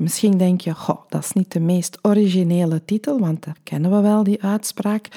Misschien 0.00 0.38
denk 0.38 0.60
je, 0.60 0.74
goh, 0.74 1.00
dat 1.08 1.24
is 1.24 1.32
niet 1.32 1.52
de 1.52 1.60
meest 1.60 1.98
originele 2.02 2.84
titel, 2.84 3.18
want 3.18 3.44
dat 3.44 3.56
kennen 3.62 3.90
we 3.90 4.00
wel, 4.00 4.22
die 4.22 4.42
uitspraak. 4.42 5.08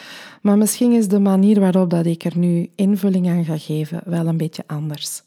Maar 0.42 0.58
misschien 0.58 0.92
is 0.92 1.08
de 1.08 1.20
manier 1.20 1.60
waarop 1.60 1.90
dat 1.90 2.06
ik 2.06 2.24
er 2.24 2.38
nu 2.38 2.70
invulling 2.76 3.30
aan 3.30 3.46
ga 3.46 3.58
geven 3.58 4.02
wel 4.06 4.28
een 4.28 4.38
beetje 4.38 4.64
anders. 4.68 5.24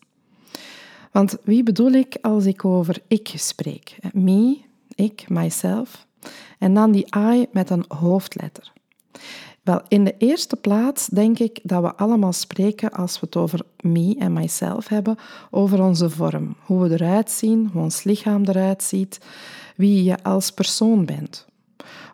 Want 1.13 1.37
wie 1.45 1.63
bedoel 1.63 1.91
ik 1.91 2.19
als 2.21 2.45
ik 2.45 2.65
over 2.65 3.03
ik 3.09 3.33
spreek? 3.35 3.97
Me, 4.13 4.59
ik, 4.95 5.29
myself. 5.29 6.07
En 6.59 6.75
dan 6.75 6.93
die 6.93 7.07
I 7.17 7.47
met 7.53 7.71
een 7.71 7.85
hoofdletter. 7.89 8.73
Wel, 9.67 9.81
in 9.89 10.05
de 10.05 10.15
eerste 10.19 10.57
plaats 10.57 11.07
denk 11.07 11.39
ik 11.39 11.61
dat 11.63 11.83
we 11.83 11.95
allemaal 11.95 12.33
spreken 12.33 12.91
als 12.91 13.21
we 13.21 13.27
het 13.27 13.37
over 13.37 13.61
me 13.81 14.17
en 14.19 14.33
myself 14.33 14.89
hebben, 14.89 15.17
over 15.51 15.83
onze 15.83 16.11
vorm, 16.11 16.57
hoe 16.65 16.89
we 16.89 16.95
eruit 16.95 17.31
zien, 17.31 17.71
hoe 17.73 17.83
ons 17.83 18.05
lichaam 18.05 18.45
eruit 18.45 18.83
ziet, 18.83 19.21
wie 19.77 20.05
je 20.05 20.23
als 20.23 20.51
persoon 20.51 21.05
bent. 21.05 21.47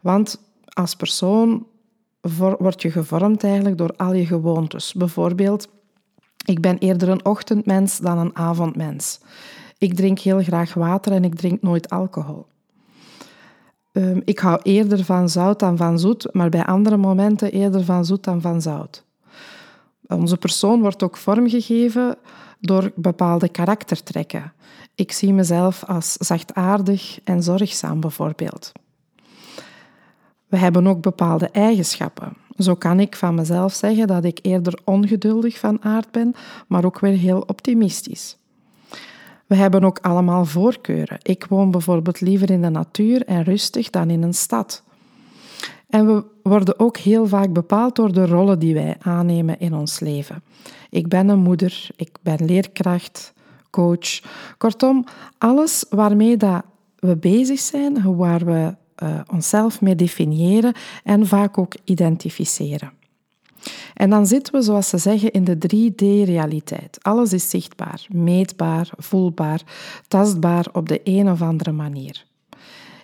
Want 0.03 0.41
als 0.65 0.95
persoon 0.95 1.67
word 2.59 2.83
je 2.83 2.91
gevormd 2.91 3.45
eigenlijk 3.45 3.79
door 3.79 3.95
al 3.97 4.15
je 4.15 4.27
gewoontes. 4.27 4.93
Bijvoorbeeld, 4.93 5.69
ik 6.45 6.61
ben 6.61 6.79
eerder 6.79 7.09
een 7.09 7.25
ochtendmens 7.25 7.99
dan 7.99 8.19
een 8.19 8.37
avondmens. 8.37 9.21
Ik 9.79 9.95
drink 9.95 10.19
heel 10.19 10.43
graag 10.43 10.75
water 10.75 11.13
en 11.13 11.25
ik 11.25 11.35
drink 11.35 11.63
nooit 11.63 11.91
alcohol. 11.91 12.47
Ehm, 13.93 14.21
ik 14.25 14.39
hou 14.39 14.61
eerder 14.63 15.05
van 15.05 15.29
zout 15.29 15.59
dan 15.59 15.77
van 15.77 15.99
zoet, 15.99 16.29
maar 16.33 16.49
bij 16.49 16.65
andere 16.65 16.97
momenten 16.97 17.53
eerder 17.53 17.85
van 17.85 18.05
zoet 18.05 18.25
dan 18.25 18.41
van 18.41 18.63
zout. 18.63 19.05
Onze 20.07 20.37
persoon 20.37 20.81
wordt 20.81 21.03
ook 21.03 21.17
vormgegeven 21.17 22.17
door 22.61 22.93
bepaalde 22.95 23.49
karaktertrekken. 23.49 24.53
Ik 24.95 25.13
zie 25.13 25.33
mezelf 25.33 25.85
als 25.85 26.13
zachtaardig 26.13 27.19
en 27.25 27.43
zorgzaam 27.43 28.01
bijvoorbeeld. 28.01 28.73
We 30.47 30.57
hebben 30.57 30.87
ook 30.87 31.01
bepaalde 31.01 31.49
eigenschappen. 31.49 32.37
Zo 32.57 32.75
kan 32.75 33.01
ik 33.01 33.17
van 33.17 33.35
mezelf 33.35 33.73
zeggen 33.73 34.07
dat 34.07 34.25
ik 34.25 34.39
eerder 34.43 34.79
ongeduldig 34.85 35.59
van 35.59 35.83
aard 35.83 36.11
ben, 36.11 36.35
maar 36.69 36.85
ook 36.85 37.01
weer 37.01 37.17
heel 37.17 37.41
optimistisch. 37.41 38.37
We 39.53 39.59
hebben 39.59 39.85
ook 39.85 39.99
allemaal 39.99 40.45
voorkeuren. 40.45 41.19
Ik 41.23 41.47
woon 41.49 41.71
bijvoorbeeld 41.71 42.21
liever 42.21 42.51
in 42.51 42.63
de 42.63 42.69
natuur 42.69 43.25
en 43.27 43.43
rustig 43.43 43.91
dan 43.91 44.11
in 44.11 44.23
een 44.23 44.35
stad. 44.35 44.83
En 45.89 46.07
we 46.07 46.25
worden 46.43 46.79
ook 46.79 46.97
heel 46.97 47.27
vaak 47.27 47.53
bepaald 47.53 47.97
door 47.97 48.13
de 48.13 48.27
rollen 48.27 48.59
die 48.59 48.75
wij 48.75 48.97
aannemen 49.01 49.61
in 49.61 49.75
ons 49.75 50.01
leven. 50.01 50.43
Ik 50.91 51.09
ben 51.09 51.29
een 51.29 51.39
moeder, 51.39 51.89
ik 51.97 52.17
ben 52.23 52.45
leerkracht, 52.45 53.33
coach. 53.71 54.21
Kortom, 54.59 55.05
alles 55.39 55.85
waarmee 55.91 56.37
dat 56.37 56.63
we 56.99 57.17
bezig 57.17 57.61
zijn, 57.61 58.17
waar 58.17 58.45
we 58.45 58.75
uh, 59.03 59.21
onszelf 59.33 59.81
mee 59.81 59.95
definiëren 59.95 60.73
en 61.05 61.27
vaak 61.27 61.59
ook 61.59 61.75
identificeren. 61.85 62.93
En 63.95 64.11
dan 64.11 64.27
zitten 64.27 64.55
we, 64.55 64.63
zoals 64.63 64.89
ze 64.89 64.99
zeggen, 64.99 65.31
in 65.31 65.45
de 65.45 65.57
3D-realiteit. 65.57 66.99
Alles 67.03 67.33
is 67.33 67.51
zichtbaar, 67.51 68.07
meetbaar, 68.09 68.91
voelbaar, 68.97 69.63
tastbaar 70.09 70.67
op 70.73 70.89
de 70.89 71.01
een 71.05 71.31
of 71.31 71.43
andere 71.43 71.73
manier. 71.73 72.25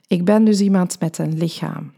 Ik 0.07 0.25
ben 0.25 0.45
dus 0.45 0.61
iemand 0.61 1.01
met 1.01 1.19
een 1.19 1.39
lichaam. 1.39 1.93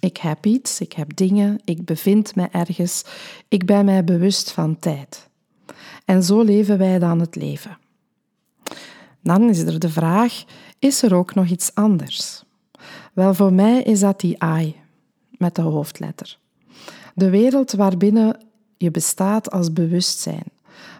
Ik 0.00 0.16
heb 0.16 0.46
iets, 0.46 0.80
ik 0.80 0.92
heb 0.92 1.16
dingen, 1.16 1.60
ik 1.64 1.84
bevind 1.84 2.34
me 2.34 2.48
ergens, 2.50 3.04
ik 3.48 3.66
ben 3.66 3.84
mij 3.84 4.04
bewust 4.04 4.50
van 4.50 4.78
tijd. 4.78 5.28
En 6.04 6.22
zo 6.22 6.42
leven 6.42 6.78
wij 6.78 6.98
dan 6.98 7.20
het 7.20 7.36
leven. 7.36 7.78
Dan 9.20 9.48
is 9.48 9.58
er 9.58 9.78
de 9.78 9.88
vraag: 9.88 10.44
is 10.78 11.02
er 11.02 11.14
ook 11.14 11.34
nog 11.34 11.48
iets 11.48 11.74
anders? 11.74 12.44
Wel, 13.12 13.34
voor 13.34 13.52
mij 13.52 13.82
is 13.82 14.00
dat 14.00 14.20
die 14.20 14.36
I 14.44 14.74
met 15.30 15.54
de 15.54 15.62
hoofdletter. 15.62 16.38
De 17.14 17.30
wereld 17.30 17.72
waarbinnen 17.72 18.40
je 18.76 18.90
bestaat 18.90 19.50
als 19.50 19.72
bewustzijn, 19.72 20.44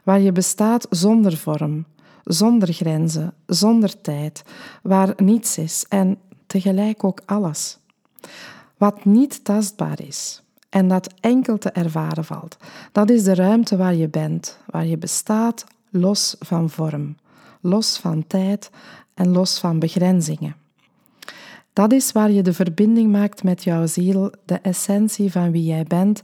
waar 0.04 0.20
je 0.20 0.32
bestaat 0.32 0.86
zonder 0.90 1.36
vorm, 1.36 1.84
zonder 2.24 2.72
grenzen, 2.72 3.34
zonder 3.46 4.00
tijd, 4.00 4.44
waar 4.82 5.12
niets 5.16 5.58
is 5.58 5.86
en 5.88 6.18
tegelijk 6.46 7.04
ook 7.04 7.22
alles. 7.26 7.78
Wat 8.76 9.04
niet 9.04 9.44
tastbaar 9.44 10.00
is 10.00 10.42
en 10.68 10.88
dat 10.88 11.14
enkel 11.20 11.58
te 11.58 11.70
ervaren 11.70 12.24
valt, 12.24 12.56
dat 12.92 13.10
is 13.10 13.24
de 13.24 13.34
ruimte 13.34 13.76
waar 13.76 13.94
je 13.94 14.08
bent, 14.08 14.58
waar 14.66 14.86
je 14.86 14.98
bestaat 14.98 15.64
los 15.90 16.36
van 16.38 16.70
vorm, 16.70 17.16
los 17.60 17.98
van 17.98 18.26
tijd 18.26 18.70
en 19.14 19.28
los 19.28 19.58
van 19.58 19.78
begrenzingen. 19.78 20.61
Dat 21.72 21.92
is 21.92 22.12
waar 22.12 22.30
je 22.30 22.42
de 22.42 22.52
verbinding 22.52 23.12
maakt 23.12 23.42
met 23.42 23.64
jouw 23.64 23.86
ziel, 23.86 24.32
de 24.44 24.54
essentie 24.54 25.32
van 25.32 25.50
wie 25.50 25.64
jij 25.64 25.84
bent, 25.84 26.22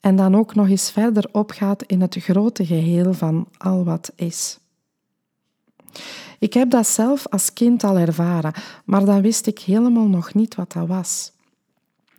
en 0.00 0.16
dan 0.16 0.36
ook 0.36 0.54
nog 0.54 0.68
eens 0.68 0.90
verder 0.90 1.28
opgaat 1.32 1.82
in 1.82 2.00
het 2.00 2.16
grote 2.16 2.66
geheel 2.66 3.12
van 3.12 3.48
al 3.58 3.84
wat 3.84 4.12
is. 4.16 4.58
Ik 6.38 6.54
heb 6.54 6.70
dat 6.70 6.86
zelf 6.86 7.26
als 7.28 7.52
kind 7.52 7.84
al 7.84 7.98
ervaren, 7.98 8.52
maar 8.84 9.04
dan 9.04 9.22
wist 9.22 9.46
ik 9.46 9.58
helemaal 9.58 10.06
nog 10.06 10.34
niet 10.34 10.54
wat 10.54 10.72
dat 10.72 10.86
was. 10.86 11.32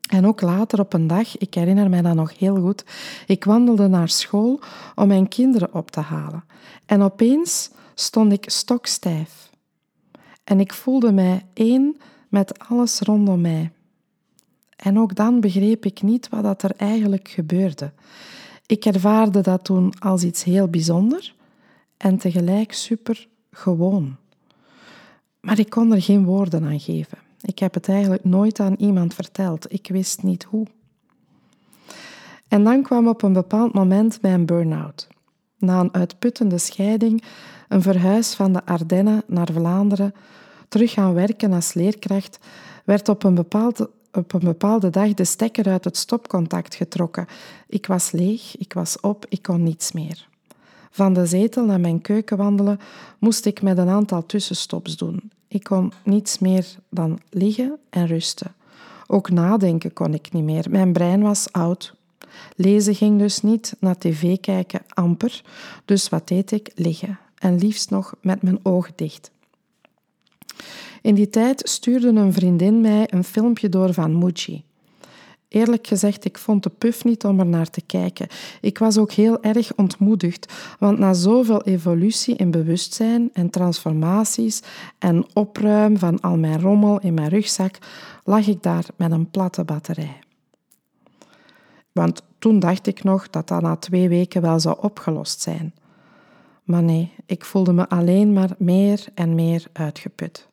En 0.10 0.28
ook 0.28 0.42
later 0.42 0.80
op 0.80 0.94
een 0.94 1.08
dag, 1.08 1.38
ik 1.38 1.54
herinner 1.54 1.90
mij 1.90 2.02
dat 2.02 2.16
nog 2.16 2.40
heel 2.40 2.56
goed, 2.56 2.86
ik 3.28 3.44
wandelde 3.44 3.88
naar 3.88 4.10
school 4.10 4.60
om 4.96 5.08
mijn 5.08 5.28
kinderen 5.28 5.74
op 5.74 5.92
te 5.92 6.00
halen. 6.00 6.44
En 6.86 7.02
opeens 7.02 7.72
stond 7.96 8.32
ik 8.32 8.50
stokstijf. 8.50 9.50
En 10.44 10.60
ik 10.60 10.74
voelde 10.74 11.12
mij 11.12 11.46
één 11.54 11.98
met 12.32 12.60
alles 12.60 13.00
rondom 13.00 13.42
mij. 13.42 13.72
En 14.76 15.00
ook 15.00 15.16
dan 15.16 15.40
begreep 15.40 15.86
ik 15.86 16.02
niet 16.02 16.30
wat 16.30 16.44
dat 16.44 16.64
er 16.64 16.76
eigenlijk 16.78 17.28
gebeurde. 17.28 17.92
Ik 18.66 18.86
ervaarde 18.86 19.42
dat 19.42 19.64
toen 19.64 19.94
als 20.00 20.24
iets 20.24 20.44
heel 20.44 20.68
bijzonder 20.68 21.34
en 21.98 22.18
tegelijk 22.18 22.74
super 22.74 23.28
gewoon. 23.52 24.16
Maar 25.40 25.60
ik 25.60 25.70
kon 25.70 25.92
er 25.92 26.02
geen 26.02 26.26
woorden 26.26 26.64
aan 26.64 26.80
geven. 26.80 27.18
Ik 27.42 27.60
heb 27.60 27.74
het 27.74 27.90
eigenlijk 27.90 28.24
nooit 28.24 28.60
aan 28.60 28.76
iemand 28.78 29.14
verteld. 29.14 29.74
Ik 29.74 29.88
wist 29.92 30.24
niet 30.24 30.44
hoe. 30.44 30.66
En 32.48 32.64
dan 32.64 32.82
kwam 32.82 33.08
op 33.08 33.22
een 33.22 33.34
bepaald 33.34 33.74
moment 33.74 34.22
mijn 34.22 34.46
burn-out. 34.46 35.08
Na 35.58 35.80
een 35.80 35.94
uitputtende 35.94 36.58
scheiding, 36.58 37.24
een 37.68 37.82
verhuis 37.82 38.34
van 38.34 38.54
de 38.54 38.66
Ardennen 38.66 39.24
naar 39.28 39.50
Vlaanderen, 39.54 40.14
terug 40.72 40.92
gaan 40.92 41.14
werken 41.14 41.54
als 41.54 41.74
leerkracht, 41.74 42.40
werd 42.84 43.10
op 43.10 43.24
een, 43.24 43.36
bepaalde, 43.36 43.90
op 44.12 44.34
een 44.34 44.40
bepaalde 44.40 44.90
dag 44.90 45.14
de 45.14 45.24
stekker 45.24 45.68
uit 45.68 45.84
het 45.84 45.98
stopcontact 45.98 46.76
getrokken. 46.76 47.28
Ik 47.68 47.86
was 47.86 48.12
leeg, 48.12 48.58
ik 48.58 48.74
was 48.74 49.00
op, 49.00 49.26
ik 49.30 49.42
kon 49.42 49.64
niets 49.64 49.92
meer. 49.92 50.28
Van 50.92 51.14
de 51.14 51.26
zetel 51.26 51.66
naar 51.66 51.80
mijn 51.80 52.02
keuken 52.02 52.38
wandelen 52.38 52.80
moest 53.20 53.46
ik 53.46 53.62
met 53.62 53.78
een 53.78 53.90
aantal 53.90 54.26
tussenstops 54.26 54.98
doen. 54.98 55.32
Ik 55.48 55.64
kon 55.64 55.94
niets 56.04 56.40
meer 56.40 56.66
dan 56.90 57.20
liggen 57.30 57.78
en 57.90 58.08
rusten. 58.08 58.54
Ook 59.08 59.30
nadenken 59.30 59.94
kon 59.94 60.14
ik 60.14 60.32
niet 60.32 60.44
meer. 60.44 60.66
Mijn 60.70 60.94
brein 60.94 61.22
was 61.22 61.52
oud. 61.52 61.94
Lezen 62.56 62.96
ging 62.96 63.20
dus 63.20 63.42
niet, 63.42 63.76
naar 63.80 63.98
tv 63.98 64.40
kijken 64.40 64.82
amper. 64.88 65.42
Dus 65.86 66.10
wat 66.10 66.28
deed 66.28 66.52
ik? 66.52 66.72
Liggen. 66.76 67.20
En 67.38 67.58
liefst 67.58 67.90
nog 67.90 68.14
met 68.22 68.42
mijn 68.42 68.60
ogen 68.64 68.94
dicht. 68.96 69.32
In 71.02 71.16
die 71.16 71.30
tijd 71.30 71.70
stuurde 71.70 72.08
een 72.08 72.34
vriendin 72.34 72.82
mij 72.82 73.08
een 73.10 73.24
filmpje 73.24 73.70
door 73.70 73.94
van 73.94 74.18
Muji. 74.18 74.64
Eerlijk 75.48 75.88
gezegd, 75.88 76.26
ik 76.26 76.38
vond 76.38 76.64
de 76.64 76.70
puf 76.70 77.04
niet 77.04 77.26
om 77.26 77.40
er 77.40 77.46
naar 77.46 77.70
te 77.70 77.82
kijken. 77.82 78.28
Ik 78.62 78.78
was 78.78 78.98
ook 78.98 79.12
heel 79.12 79.44
erg 79.44 79.76
ontmoedigd, 79.76 80.54
want 80.80 81.00
na 81.00 81.14
zoveel 81.14 81.64
evolutie 81.64 82.36
in 82.36 82.52
bewustzijn 82.52 83.30
en 83.34 83.50
transformaties 83.50 84.62
en 85.00 85.26
opruim 85.34 85.98
van 85.98 86.20
al 86.20 86.38
mijn 86.38 86.62
rommel 86.62 87.00
in 87.00 87.14
mijn 87.14 87.30
rugzak, 87.30 87.78
lag 88.24 88.48
ik 88.48 88.64
daar 88.64 88.86
met 88.96 89.12
een 89.12 89.30
platte 89.30 89.64
batterij. 89.64 90.20
Want 91.92 92.22
toen 92.40 92.60
dacht 92.60 92.88
ik 92.88 93.04
nog 93.04 93.30
dat 93.30 93.48
dat 93.48 93.62
na 93.62 93.76
twee 93.76 94.10
weken 94.10 94.42
wel 94.42 94.60
zou 94.60 94.78
opgelost 94.82 95.42
zijn. 95.42 95.74
Maar 96.72 96.84
nee, 96.84 97.12
ik 97.26 97.46
voelde 97.46 97.74
me 97.74 97.90
alleen 97.90 98.34
maar 98.34 98.56
meer 98.58 99.06
en 99.14 99.36
meer 99.36 99.66
uitgeput. 99.74 100.48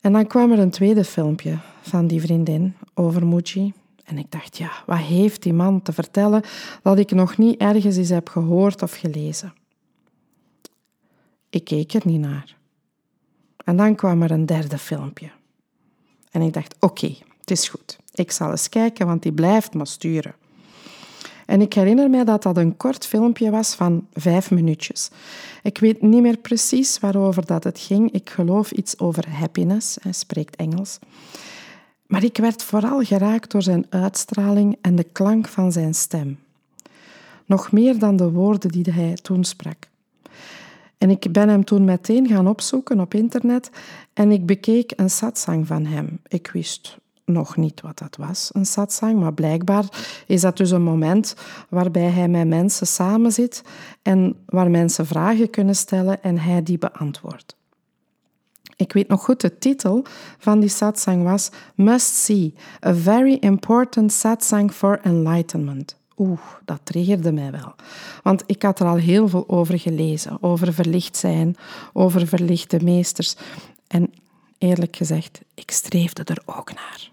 En 0.00 0.12
dan 0.12 0.26
kwam 0.26 0.52
er 0.52 0.58
een 0.58 0.70
tweede 0.70 1.04
filmpje 1.04 1.58
van 1.80 2.06
die 2.06 2.20
vriendin 2.20 2.74
over 2.94 3.26
Muji. 3.26 3.72
En 4.04 4.18
ik 4.18 4.30
dacht, 4.30 4.56
ja, 4.56 4.70
wat 4.86 4.98
heeft 4.98 5.42
die 5.42 5.52
man 5.52 5.82
te 5.82 5.92
vertellen 5.92 6.42
dat 6.82 6.98
ik 6.98 7.10
nog 7.10 7.36
niet 7.36 7.60
ergens 7.60 7.96
eens 7.96 8.08
heb 8.08 8.28
gehoord 8.28 8.82
of 8.82 8.92
gelezen? 8.92 9.52
Ik 11.50 11.64
keek 11.64 11.92
er 11.92 12.02
niet 12.04 12.20
naar. 12.20 12.56
En 13.64 13.76
dan 13.76 13.94
kwam 13.94 14.22
er 14.22 14.30
een 14.30 14.46
derde 14.46 14.78
filmpje. 14.78 15.30
En 16.30 16.42
ik 16.42 16.52
dacht, 16.52 16.74
oké, 16.80 17.14
het 17.40 17.50
is 17.50 17.68
goed. 17.68 17.98
Ik 18.14 18.30
zal 18.30 18.50
eens 18.50 18.68
kijken, 18.68 19.06
want 19.06 19.22
die 19.22 19.32
blijft 19.32 19.74
maar 19.74 19.86
sturen. 19.86 20.34
En 21.48 21.60
ik 21.60 21.72
herinner 21.72 22.10
mij 22.10 22.24
dat 22.24 22.42
dat 22.42 22.56
een 22.56 22.76
kort 22.76 23.06
filmpje 23.06 23.50
was 23.50 23.74
van 23.74 24.06
vijf 24.12 24.50
minuutjes. 24.50 25.10
Ik 25.62 25.78
weet 25.78 26.02
niet 26.02 26.22
meer 26.22 26.36
precies 26.36 26.98
waarover 26.98 27.46
dat 27.46 27.64
het 27.64 27.78
ging. 27.78 28.12
Ik 28.12 28.30
geloof 28.30 28.70
iets 28.70 28.98
over 28.98 29.28
happiness. 29.30 29.98
Hij 30.02 30.12
spreekt 30.12 30.56
Engels. 30.56 30.98
Maar 32.06 32.24
ik 32.24 32.36
werd 32.36 32.62
vooral 32.62 33.02
geraakt 33.02 33.50
door 33.50 33.62
zijn 33.62 33.86
uitstraling 33.88 34.76
en 34.80 34.96
de 34.96 35.04
klank 35.04 35.48
van 35.48 35.72
zijn 35.72 35.94
stem. 35.94 36.38
Nog 37.46 37.72
meer 37.72 37.98
dan 37.98 38.16
de 38.16 38.30
woorden 38.30 38.70
die 38.70 38.92
hij 38.92 39.14
toen 39.22 39.44
sprak. 39.44 39.88
En 40.98 41.10
ik 41.10 41.32
ben 41.32 41.48
hem 41.48 41.64
toen 41.64 41.84
meteen 41.84 42.28
gaan 42.28 42.48
opzoeken 42.48 43.00
op 43.00 43.14
internet 43.14 43.70
en 44.12 44.30
ik 44.30 44.46
bekeek 44.46 44.92
een 44.96 45.10
satsang 45.10 45.66
van 45.66 45.86
hem. 45.86 46.20
Ik 46.26 46.50
wist 46.52 46.98
nog 47.28 47.56
niet 47.56 47.80
wat 47.80 47.98
dat 47.98 48.16
was, 48.16 48.50
een 48.52 48.66
satsang, 48.66 49.20
maar 49.20 49.34
blijkbaar 49.34 49.84
is 50.26 50.40
dat 50.40 50.56
dus 50.56 50.70
een 50.70 50.82
moment 50.82 51.34
waarbij 51.68 52.10
hij 52.10 52.28
met 52.28 52.48
mensen 52.48 52.86
samenzit 52.86 53.62
en 54.02 54.36
waar 54.46 54.70
mensen 54.70 55.06
vragen 55.06 55.50
kunnen 55.50 55.76
stellen 55.76 56.22
en 56.22 56.38
hij 56.38 56.62
die 56.62 56.78
beantwoordt. 56.78 57.56
Ik 58.76 58.92
weet 58.92 59.08
nog 59.08 59.24
goed, 59.24 59.40
de 59.40 59.58
titel 59.58 60.04
van 60.38 60.60
die 60.60 60.68
satsang 60.68 61.22
was 61.22 61.50
Must 61.74 62.14
See, 62.14 62.54
a 62.86 62.94
very 62.94 63.36
important 63.40 64.12
satsang 64.12 64.72
for 64.72 65.00
enlightenment. 65.02 65.96
Oeh, 66.16 66.40
dat 66.64 66.80
triggerde 66.82 67.32
mij 67.32 67.50
wel. 67.50 67.74
Want 68.22 68.42
ik 68.46 68.62
had 68.62 68.80
er 68.80 68.86
al 68.86 68.96
heel 68.96 69.28
veel 69.28 69.44
over 69.48 69.78
gelezen, 69.78 70.42
over 70.42 70.72
verlicht 70.72 71.16
zijn, 71.16 71.56
over 71.92 72.26
verlichte 72.26 72.84
meesters. 72.84 73.36
En 73.86 74.12
eerlijk 74.58 74.96
gezegd, 74.96 75.40
ik 75.54 75.70
streefde 75.70 76.24
er 76.24 76.42
ook 76.46 76.72
naar. 76.74 77.10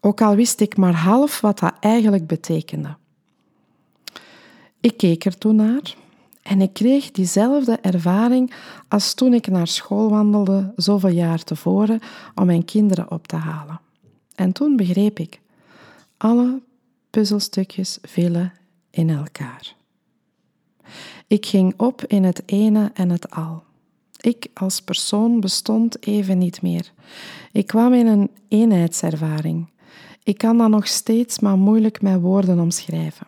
Ook 0.00 0.20
al 0.20 0.34
wist 0.34 0.60
ik 0.60 0.76
maar 0.76 0.94
half 0.94 1.40
wat 1.40 1.58
dat 1.58 1.74
eigenlijk 1.80 2.26
betekende. 2.26 2.96
Ik 4.80 4.96
keek 4.96 5.24
er 5.24 5.38
toen 5.38 5.56
naar 5.56 5.94
en 6.42 6.60
ik 6.60 6.72
kreeg 6.72 7.10
diezelfde 7.10 7.78
ervaring 7.80 8.52
als 8.88 9.14
toen 9.14 9.34
ik 9.34 9.46
naar 9.46 9.66
school 9.66 10.10
wandelde 10.10 10.72
zoveel 10.76 11.10
jaar 11.10 11.44
tevoren 11.44 12.00
om 12.34 12.46
mijn 12.46 12.64
kinderen 12.64 13.10
op 13.10 13.26
te 13.26 13.36
halen. 13.36 13.80
En 14.34 14.52
toen 14.52 14.76
begreep 14.76 15.18
ik, 15.18 15.40
alle 16.16 16.60
puzzelstukjes 17.10 17.98
vielen 18.02 18.52
in 18.90 19.10
elkaar. 19.10 19.74
Ik 21.26 21.46
ging 21.46 21.74
op 21.76 22.04
in 22.04 22.24
het 22.24 22.42
ene 22.46 22.90
en 22.94 23.10
het 23.10 23.30
al. 23.30 23.62
Ik 24.20 24.46
als 24.54 24.80
persoon 24.80 25.40
bestond 25.40 26.06
even 26.06 26.38
niet 26.38 26.62
meer. 26.62 26.92
Ik 27.52 27.66
kwam 27.66 27.92
in 27.92 28.06
een 28.06 28.30
eenheidservaring. 28.48 29.68
Ik 30.22 30.38
kan 30.38 30.58
dat 30.58 30.68
nog 30.68 30.86
steeds 30.86 31.38
maar 31.38 31.58
moeilijk 31.58 32.02
met 32.02 32.20
woorden 32.20 32.60
omschrijven. 32.60 33.26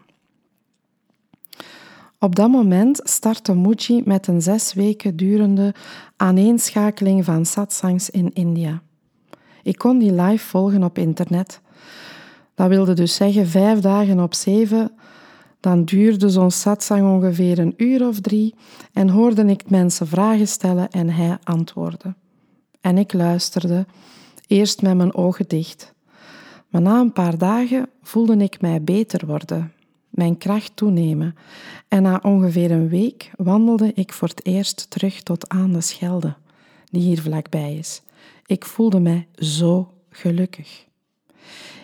Op 2.19 2.37
dat 2.37 2.51
moment 2.51 3.01
startte 3.05 3.55
Muji 3.55 4.03
met 4.05 4.27
een 4.27 4.43
zes 4.43 4.73
weken 4.73 5.17
durende 5.17 5.75
aaneenschakeling 6.17 7.25
van 7.25 7.47
satsangs 7.47 8.11
in 8.11 8.33
India. 8.33 8.83
Ik 9.63 9.79
kon 9.79 9.99
die 9.99 10.13
live 10.13 10.47
volgen 10.47 10.85
op 10.85 10.99
internet. 10.99 11.61
Dat 12.55 12.69
wilde 12.69 12.95
dus 12.95 13.15
zeggen 13.15 13.47
vijf 13.47 13.81
dagen 13.81 14.21
op 14.21 14.35
zeven. 14.35 14.93
Dan 15.61 15.85
duurde 15.85 16.29
zo'n 16.29 16.51
satsang 16.51 17.15
ongeveer 17.15 17.59
een 17.59 17.75
uur 17.77 18.07
of 18.07 18.21
drie 18.21 18.55
en 18.93 19.09
hoorde 19.09 19.45
ik 19.45 19.71
mensen 19.71 20.07
vragen 20.07 20.49
stellen 20.49 20.91
en 20.91 21.11
hij 21.11 21.39
antwoordde. 21.45 22.15
En 22.81 22.99
ik 22.99 23.13
luisterde, 23.13 23.87
eerst 24.47 24.83
met 24.83 24.97
mijn 24.97 25.15
ogen 25.15 25.49
dicht. 25.49 25.95
Maar 26.73 26.83
na 26.83 27.01
een 27.01 27.13
paar 27.13 27.39
dagen 27.39 27.89
voelde 28.03 28.37
ik 28.37 28.61
mij 28.61 28.83
beter 28.83 29.27
worden, 29.27 29.73
mijn 30.09 30.39
kracht 30.39 30.77
toenemen. 30.77 31.35
En 31.89 32.03
na 32.03 32.21
ongeveer 32.23 32.71
een 32.71 32.89
week 32.89 33.31
wandelde 33.37 33.93
ik 33.95 34.13
voor 34.13 34.29
het 34.29 34.47
eerst 34.47 34.91
terug 34.91 35.23
tot 35.23 35.49
aan 35.49 35.73
de 35.73 35.81
Schelde, 35.81 36.35
die 36.91 37.03
hier 37.03 37.21
vlakbij 37.21 37.75
is. 37.75 38.03
Ik 38.47 38.65
voelde 38.65 39.01
mij 39.01 39.27
zo 39.35 39.93
gelukkig. 40.11 40.87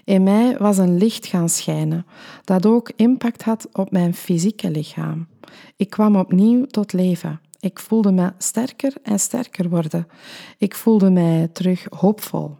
In 0.04 0.22
mij 0.22 0.56
was 0.58 0.78
een 0.78 0.98
licht 0.98 1.26
gaan 1.26 1.48
schijnen, 1.48 2.06
dat 2.44 2.66
ook 2.66 2.90
impact 2.96 3.42
had 3.42 3.68
op 3.72 3.90
mijn 3.90 4.14
fysieke 4.14 4.70
lichaam. 4.70 5.26
Ik 5.76 5.90
kwam 5.90 6.16
opnieuw 6.16 6.66
tot 6.66 6.92
leven. 6.92 7.40
Ik 7.60 7.78
voelde 7.78 8.12
me 8.12 8.32
sterker 8.38 8.92
en 9.02 9.20
sterker 9.20 9.68
worden. 9.68 10.08
Ik 10.58 10.74
voelde 10.74 11.10
mij 11.10 11.48
terug 11.52 11.86
hoopvol. 11.90 12.56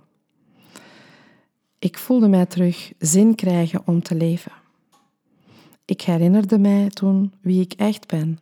Ik 1.78 1.98
voelde 1.98 2.28
mij 2.28 2.46
terug 2.46 2.92
zin 2.98 3.34
krijgen 3.34 3.82
om 3.84 4.02
te 4.02 4.14
leven. 4.14 4.52
Ik 5.84 6.00
herinnerde 6.00 6.58
mij 6.58 6.88
toen 6.88 7.32
wie 7.40 7.60
ik 7.60 7.72
echt 7.72 8.06
ben: 8.06 8.38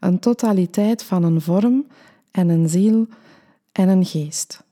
een 0.00 0.18
totaliteit 0.18 1.02
van 1.02 1.22
een 1.22 1.40
vorm 1.40 1.86
en 2.30 2.48
een 2.48 2.68
ziel 2.68 3.06
en 3.72 3.88
een 3.88 4.04
geest. 4.04 4.62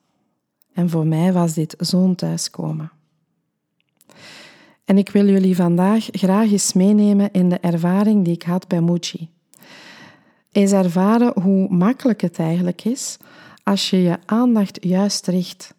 En 0.73 0.91
voor 0.91 1.07
mij 1.07 1.33
was 1.33 1.55
dit 1.55 1.75
zo'n 1.79 2.15
thuiskomen. 2.15 2.91
En 4.85 4.99
ik 4.99 5.11
wil 5.11 5.27
jullie 5.27 5.57
vandaag 5.57 6.09
graag 6.11 6.51
eens 6.51 6.73
meenemen 6.73 7.33
in 7.33 7.49
de 7.49 7.59
ervaring 7.59 8.25
die 8.25 8.35
ik 8.35 8.43
had 8.43 8.69
bij 8.69 8.81
Muji. 8.81 9.29
Eens 10.53 10.73
ervaren 10.73 11.41
hoe 11.43 11.69
makkelijk 11.69 12.21
het 12.21 12.39
eigenlijk 12.39 12.85
is 12.85 13.17
als 13.63 13.91
je 13.91 14.03
je 14.03 14.19
aandacht 14.25 14.79
juist 14.81 15.27
richt. 15.27 15.75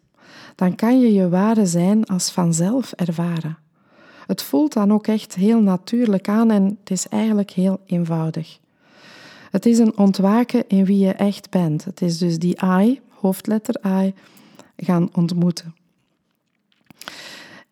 Dan 0.60 0.74
kan 0.74 1.00
je 1.00 1.12
je 1.12 1.28
ware 1.28 1.66
zijn 1.66 2.04
als 2.04 2.30
vanzelf 2.30 2.92
ervaren. 2.92 3.58
Het 4.26 4.42
voelt 4.42 4.72
dan 4.72 4.92
ook 4.92 5.06
echt 5.06 5.34
heel 5.34 5.60
natuurlijk 5.60 6.28
aan 6.28 6.50
en 6.50 6.64
het 6.80 6.90
is 6.90 7.08
eigenlijk 7.08 7.50
heel 7.50 7.80
eenvoudig. 7.86 8.58
Het 9.50 9.66
is 9.66 9.78
een 9.78 9.98
ontwaken 9.98 10.64
in 10.68 10.84
wie 10.84 10.98
je 10.98 11.12
echt 11.12 11.50
bent. 11.50 11.84
Het 11.84 12.02
is 12.02 12.18
dus 12.18 12.38
die 12.38 12.58
I, 12.64 13.00
hoofdletter 13.08 13.80
I, 14.02 14.14
gaan 14.76 15.08
ontmoeten. 15.12 15.74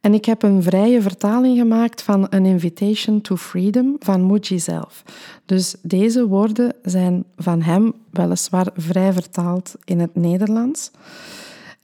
En 0.00 0.14
ik 0.14 0.24
heb 0.24 0.42
een 0.42 0.62
vrije 0.62 1.02
vertaling 1.02 1.58
gemaakt 1.58 2.02
van 2.02 2.28
An 2.28 2.46
Invitation 2.46 3.20
to 3.20 3.36
Freedom 3.36 3.96
van 3.98 4.26
Muji 4.26 4.58
zelf. 4.58 5.02
Dus 5.44 5.76
deze 5.82 6.26
woorden 6.26 6.74
zijn 6.82 7.24
van 7.36 7.62
hem 7.62 7.94
weliswaar 8.10 8.70
vrij 8.76 9.12
vertaald 9.12 9.74
in 9.84 10.00
het 10.00 10.14
Nederlands. 10.14 10.90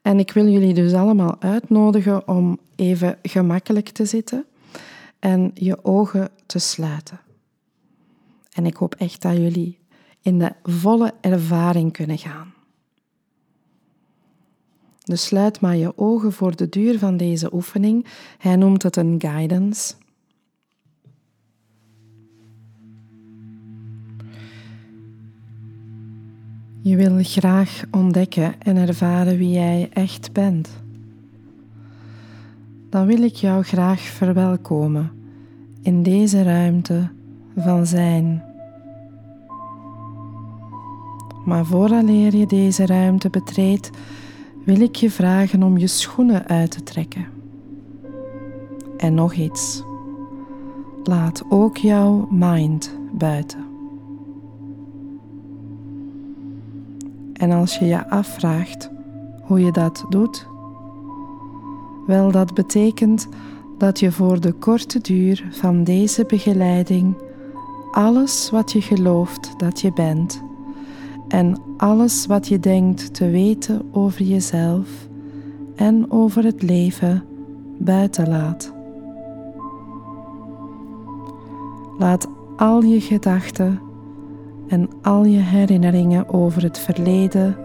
En 0.05 0.19
ik 0.19 0.33
wil 0.33 0.47
jullie 0.49 0.75
dus 0.75 0.93
allemaal 0.93 1.37
uitnodigen 1.39 2.29
om 2.29 2.59
even 2.77 3.19
gemakkelijk 3.23 3.89
te 3.89 4.05
zitten 4.05 4.45
en 5.19 5.51
je 5.55 5.85
ogen 5.85 6.29
te 6.47 6.59
sluiten. 6.59 7.21
En 8.53 8.67
ik 8.67 8.77
hoop 8.77 8.95
echt 8.95 9.23
dat 9.23 9.37
jullie 9.37 9.79
in 10.21 10.39
de 10.39 10.53
volle 10.63 11.15
ervaring 11.21 11.93
kunnen 11.93 12.19
gaan. 12.19 12.55
Dus 15.03 15.25
sluit 15.25 15.61
maar 15.61 15.77
je 15.77 15.99
ogen 15.99 16.33
voor 16.33 16.57
de 16.57 16.69
duur 16.69 16.99
van 16.99 17.17
deze 17.17 17.55
oefening. 17.55 18.07
Hij 18.39 18.57
noemt 18.57 18.83
het 18.83 18.97
een 18.97 19.15
guidance. 19.19 19.95
Je 26.85 26.97
wil 26.97 27.19
graag 27.23 27.83
ontdekken 27.91 28.55
en 28.63 28.77
ervaren 28.77 29.39
wie 29.39 29.51
jij 29.51 29.89
echt 29.93 30.33
bent. 30.33 30.69
Dan 32.91 33.07
wil 33.07 33.23
ik 33.23 33.35
jou 33.35 33.63
graag 33.63 34.01
verwelkomen 34.01 35.11
in 35.83 36.03
deze 36.03 36.43
ruimte 36.43 37.09
van 37.57 37.87
zijn. 37.87 38.43
Maar 41.45 41.67
vooraleer 41.67 42.37
je 42.37 42.47
deze 42.47 42.87
ruimte 42.87 43.31
betreedt, 43.31 43.91
wil 44.65 44.81
ik 44.81 44.97
je 44.97 45.11
vragen 45.11 45.63
om 45.63 45.79
je 45.79 45.87
schoenen 45.87 46.47
uit 46.47 46.71
te 46.71 46.83
trekken. 46.83 47.27
En 48.97 49.15
nog 49.15 49.35
iets. 49.35 49.83
Laat 51.05 51.45
ook 51.49 51.77
jouw 51.77 52.29
mind 52.31 52.99
buiten. 53.13 53.74
En 57.35 57.51
als 57.51 57.79
je 57.79 57.85
je 57.85 58.09
afvraagt 58.09 58.91
hoe 59.43 59.61
je 59.61 59.73
dat 59.73 60.05
doet, 60.09 60.47
wel 62.07 62.31
dat 62.31 62.55
betekent 62.55 63.29
dat 63.79 64.01
je 64.01 64.13
voor 64.13 64.41
de 64.41 64.53
korte 64.53 65.01
duur 65.01 65.49
van 65.51 65.85
deze 65.85 66.25
begeleiding 66.25 67.17
alles 67.91 68.51
wat 68.51 68.73
je 68.73 68.81
gelooft 68.81 69.55
dat 69.57 69.81
je 69.81 69.93
bent 69.93 70.43
en 71.29 71.57
alles 71.77 72.27
wat 72.27 72.49
je 72.49 72.61
denkt 72.61 73.15
te 73.15 73.31
weten 73.31 73.89
over 73.93 74.23
jezelf 74.23 74.89
en 75.75 76.11
over 76.11 76.45
het 76.45 76.63
leven 76.63 77.25
buiten 77.79 78.29
laat. 78.29 78.73
Laat 81.99 82.29
al 82.57 82.83
je 82.83 83.01
gedachten 83.01 83.81
en 84.69 84.89
al 85.03 85.25
je 85.25 85.39
herinneringen 85.39 86.29
over 86.29 86.63
het 86.63 86.79
verleden 86.79 87.57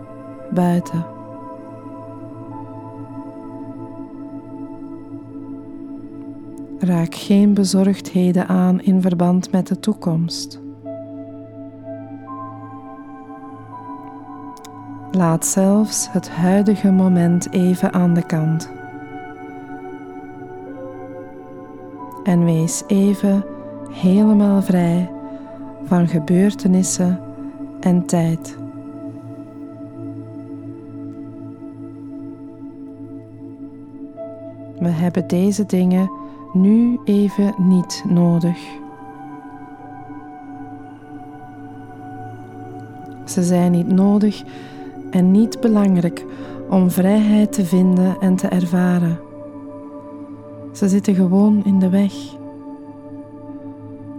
buiten. 0.53 1.05
Raak 6.79 7.15
geen 7.15 7.53
bezorgdheden 7.53 8.47
aan 8.47 8.81
in 8.81 9.01
verband 9.01 9.51
met 9.51 9.67
de 9.67 9.79
toekomst. 9.79 10.61
Laat 15.11 15.45
zelfs 15.45 16.11
het 16.11 16.29
huidige 16.29 16.91
moment 16.91 17.51
even 17.51 17.93
aan 17.93 18.13
de 18.13 18.25
kant. 18.25 18.71
En 22.23 22.45
wees 22.45 22.83
even 22.87 23.43
helemaal 23.91 24.61
vrij 24.61 25.09
van 25.83 26.07
gebeurtenissen 26.07 27.19
en 27.79 28.05
tijd. 28.05 28.57
We 34.79 34.89
hebben 34.89 35.27
deze 35.27 35.65
dingen 35.65 36.11
nu 36.53 36.99
even 37.03 37.53
niet 37.57 38.03
nodig. 38.07 38.57
Ze 43.25 43.43
zijn 43.43 43.71
niet 43.71 43.87
nodig 43.87 44.43
en 45.11 45.31
niet 45.31 45.59
belangrijk 45.61 46.25
om 46.69 46.91
vrijheid 46.91 47.51
te 47.53 47.65
vinden 47.65 48.19
en 48.19 48.35
te 48.35 48.47
ervaren. 48.47 49.19
Ze 50.71 50.89
zitten 50.89 51.15
gewoon 51.15 51.65
in 51.65 51.79
de 51.79 51.89
weg. 51.89 52.13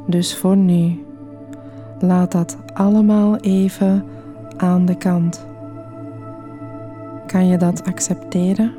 Dus 0.06 0.36
voor 0.36 0.56
nu, 0.56 1.04
laat 2.02 2.32
dat 2.32 2.56
allemaal 2.74 3.36
even 3.36 4.04
aan 4.56 4.84
de 4.84 4.96
kant. 4.96 5.46
Kan 7.26 7.46
je 7.46 7.56
dat 7.56 7.84
accepteren? 7.84 8.72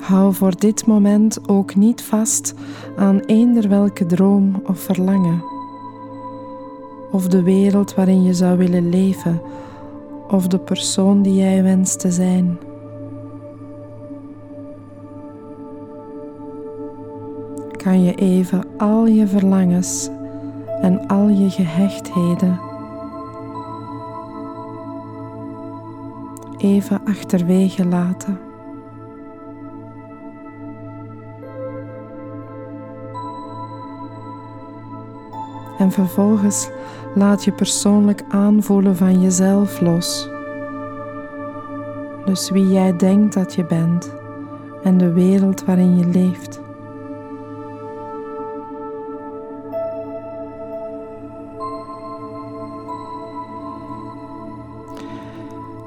Hou 0.00 0.34
voor 0.34 0.56
dit 0.58 0.86
moment 0.86 1.48
ook 1.48 1.74
niet 1.74 2.02
vast 2.02 2.54
aan 2.96 3.18
eender 3.18 3.68
welke 3.68 4.06
droom 4.06 4.62
of 4.66 4.78
verlangen, 4.80 5.44
of 7.10 7.28
de 7.28 7.42
wereld 7.42 7.94
waarin 7.94 8.22
je 8.22 8.34
zou 8.34 8.58
willen 8.58 8.88
leven, 8.88 9.40
of 10.28 10.46
de 10.46 10.58
persoon 10.58 11.22
die 11.22 11.34
jij 11.34 11.62
wenst 11.62 12.00
te 12.00 12.10
zijn. 12.10 12.58
Kan 17.82 18.02
je 18.02 18.14
even 18.14 18.64
al 18.78 19.06
je 19.06 19.26
verlangens 19.26 20.08
en 20.80 21.06
al 21.06 21.28
je 21.28 21.50
gehechtheden 21.50 22.60
even 26.58 27.00
achterwege 27.04 27.86
laten. 27.86 28.38
en 35.82 35.90
vervolgens 35.90 36.70
laat 37.14 37.44
je 37.44 37.52
persoonlijk 37.52 38.24
aanvoelen 38.28 38.96
van 38.96 39.20
jezelf 39.20 39.80
los. 39.80 40.28
Dus 42.24 42.50
wie 42.50 42.68
jij 42.68 42.96
denkt 42.96 43.34
dat 43.34 43.54
je 43.54 43.64
bent 43.64 44.14
en 44.82 44.98
de 44.98 45.12
wereld 45.12 45.64
waarin 45.64 45.98
je 45.98 46.06
leeft. 46.06 46.61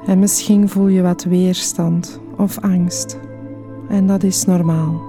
En 0.06 0.18
misschien 0.18 0.68
voel 0.68 0.88
je 0.88 1.02
wat 1.02 1.24
weerstand 1.24 2.20
of 2.36 2.60
angst. 2.60 3.18
En 3.88 4.06
dat 4.06 4.22
is 4.22 4.44
normaal. 4.44 5.00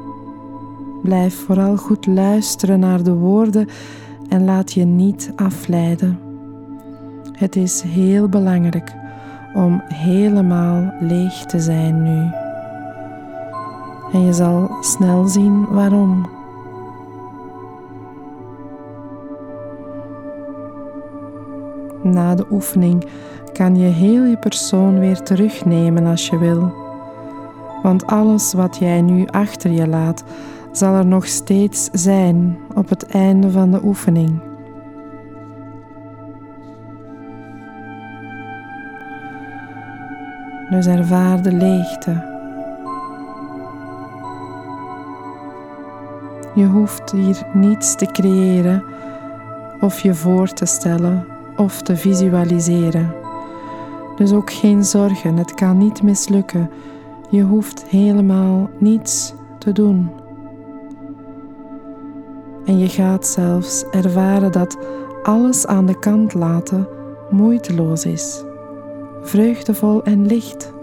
Blijf 1.03 1.35
vooral 1.35 1.77
goed 1.77 2.05
luisteren 2.05 2.79
naar 2.79 3.03
de 3.03 3.13
woorden 3.13 3.67
en 4.29 4.45
laat 4.45 4.73
je 4.73 4.83
niet 4.83 5.31
afleiden. 5.35 6.19
Het 7.31 7.55
is 7.55 7.81
heel 7.81 8.29
belangrijk 8.29 8.93
om 9.53 9.81
helemaal 9.85 10.93
leeg 10.99 11.45
te 11.45 11.59
zijn 11.59 12.03
nu. 12.03 12.31
En 14.13 14.25
je 14.25 14.33
zal 14.33 14.69
snel 14.81 15.27
zien 15.27 15.65
waarom. 15.69 16.25
Na 22.03 22.35
de 22.35 22.45
oefening 22.51 23.05
kan 23.57 23.75
je 23.75 23.87
heel 23.87 24.23
je 24.23 24.37
persoon 24.37 24.99
weer 24.99 25.21
terugnemen 25.21 26.05
als 26.05 26.27
je 26.27 26.37
wil. 26.37 26.73
Want 27.81 28.05
alles 28.05 28.53
wat 28.53 28.77
jij 28.77 29.01
nu 29.01 29.25
achter 29.27 29.71
je 29.71 29.87
laat, 29.87 30.23
zal 30.71 30.95
er 30.95 31.05
nog 31.05 31.27
steeds 31.27 31.89
zijn 31.91 32.57
op 32.75 32.89
het 32.89 33.05
einde 33.05 33.51
van 33.51 33.71
de 33.71 33.79
oefening. 33.83 34.39
Dus 40.69 40.85
ervaar 40.85 41.41
de 41.41 41.51
leegte. 41.51 42.35
Je 46.55 46.65
hoeft 46.65 47.11
hier 47.11 47.47
niets 47.53 47.95
te 47.95 48.05
creëren 48.05 48.83
of 49.79 49.99
je 49.99 50.13
voor 50.13 50.47
te 50.47 50.65
stellen 50.65 51.25
of 51.55 51.81
te 51.81 51.95
visualiseren. 51.95 53.26
Dus 54.17 54.33
ook 54.33 54.51
geen 54.51 54.83
zorgen, 54.83 55.37
het 55.37 55.53
kan 55.53 55.77
niet 55.77 56.03
mislukken. 56.03 56.69
Je 57.29 57.41
hoeft 57.41 57.85
helemaal 57.85 58.69
niets 58.79 59.33
te 59.59 59.71
doen. 59.71 60.09
En 62.65 62.77
je 62.77 62.87
gaat 62.87 63.27
zelfs 63.27 63.83
ervaren 63.91 64.51
dat 64.51 64.77
alles 65.23 65.65
aan 65.65 65.85
de 65.85 65.99
kant 65.99 66.33
laten 66.33 66.87
moeiteloos 67.29 68.05
is, 68.05 68.43
vreugdevol 69.21 70.03
en 70.03 70.25
licht. 70.25 70.73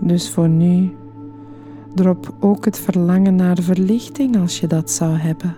Dus 0.00 0.30
voor 0.30 0.48
nu, 0.48 0.96
drop 1.94 2.34
ook 2.40 2.64
het 2.64 2.78
verlangen 2.78 3.34
naar 3.34 3.58
verlichting 3.60 4.40
als 4.40 4.60
je 4.60 4.66
dat 4.66 4.90
zou 4.90 5.12
hebben. 5.12 5.56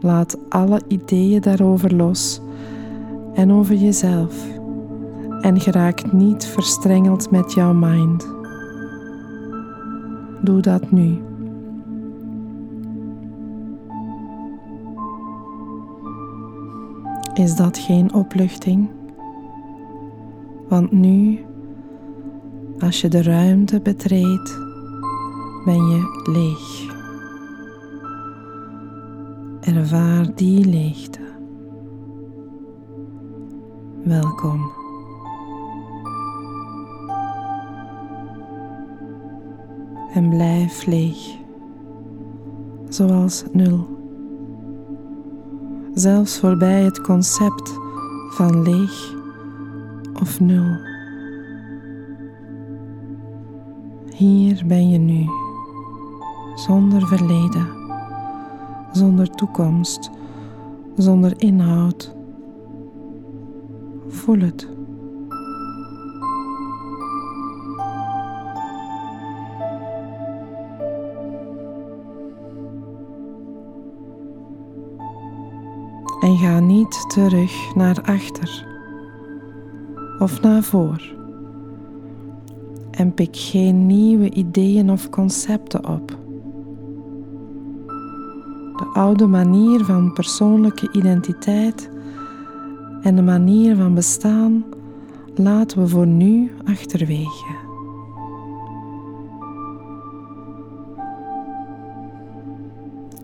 Laat 0.00 0.38
alle 0.48 0.80
ideeën 0.88 1.40
daarover 1.40 1.94
los 1.94 2.40
en 3.34 3.52
over 3.52 3.74
jezelf. 3.74 4.46
En 5.40 5.60
geraak 5.60 6.12
niet 6.12 6.46
verstrengeld 6.46 7.30
met 7.30 7.52
jouw 7.52 7.72
mind. 7.72 8.28
Doe 10.42 10.60
dat 10.60 10.90
nu. 10.90 11.18
Is 17.34 17.56
dat 17.56 17.78
geen 17.78 18.14
opluchting? 18.14 18.88
Want 20.68 20.92
nu, 20.92 21.44
als 22.78 23.00
je 23.00 23.08
de 23.08 23.22
ruimte 23.22 23.80
betreedt, 23.80 24.58
ben 25.64 25.86
je 25.86 26.22
leeg. 26.32 26.92
Ervaar 29.76 30.34
die 30.34 30.64
leegte. 30.64 31.20
Welkom. 34.04 34.72
En 40.14 40.28
blijf 40.28 40.86
leeg, 40.86 41.36
zoals 42.88 43.44
nul 43.52 43.94
zelfs 45.94 46.38
voorbij 46.38 46.82
het 46.82 47.00
concept 47.00 47.78
van 48.30 48.62
leeg 48.62 49.14
of 50.20 50.40
nul. 50.40 50.76
Hier 54.14 54.62
ben 54.66 54.90
je 54.90 54.98
nu, 54.98 55.26
zonder 56.54 57.06
verleden, 57.06 57.66
zonder 58.92 59.30
toekomst, 59.30 60.10
zonder 60.96 61.32
inhoud. 61.36 62.14
Voel 64.24 64.40
het. 64.40 64.68
En 76.20 76.36
ga 76.36 76.60
niet 76.60 77.04
terug 77.08 77.74
naar 77.74 78.02
achter 78.02 78.66
of 80.18 80.40
naar 80.40 80.62
voor. 80.62 81.14
En 82.90 83.14
pik 83.14 83.36
geen 83.36 83.86
nieuwe 83.86 84.30
ideeën 84.30 84.90
of 84.90 85.10
concepten 85.10 85.88
op. 85.88 86.08
De 88.76 88.90
oude 88.92 89.26
manier 89.26 89.84
van 89.84 90.12
persoonlijke 90.12 90.88
identiteit 90.92 91.92
en 93.04 93.16
de 93.16 93.22
manier 93.22 93.76
van 93.76 93.94
bestaan 93.94 94.64
laten 95.34 95.80
we 95.80 95.88
voor 95.88 96.06
nu 96.06 96.52
achterwege. 96.64 97.54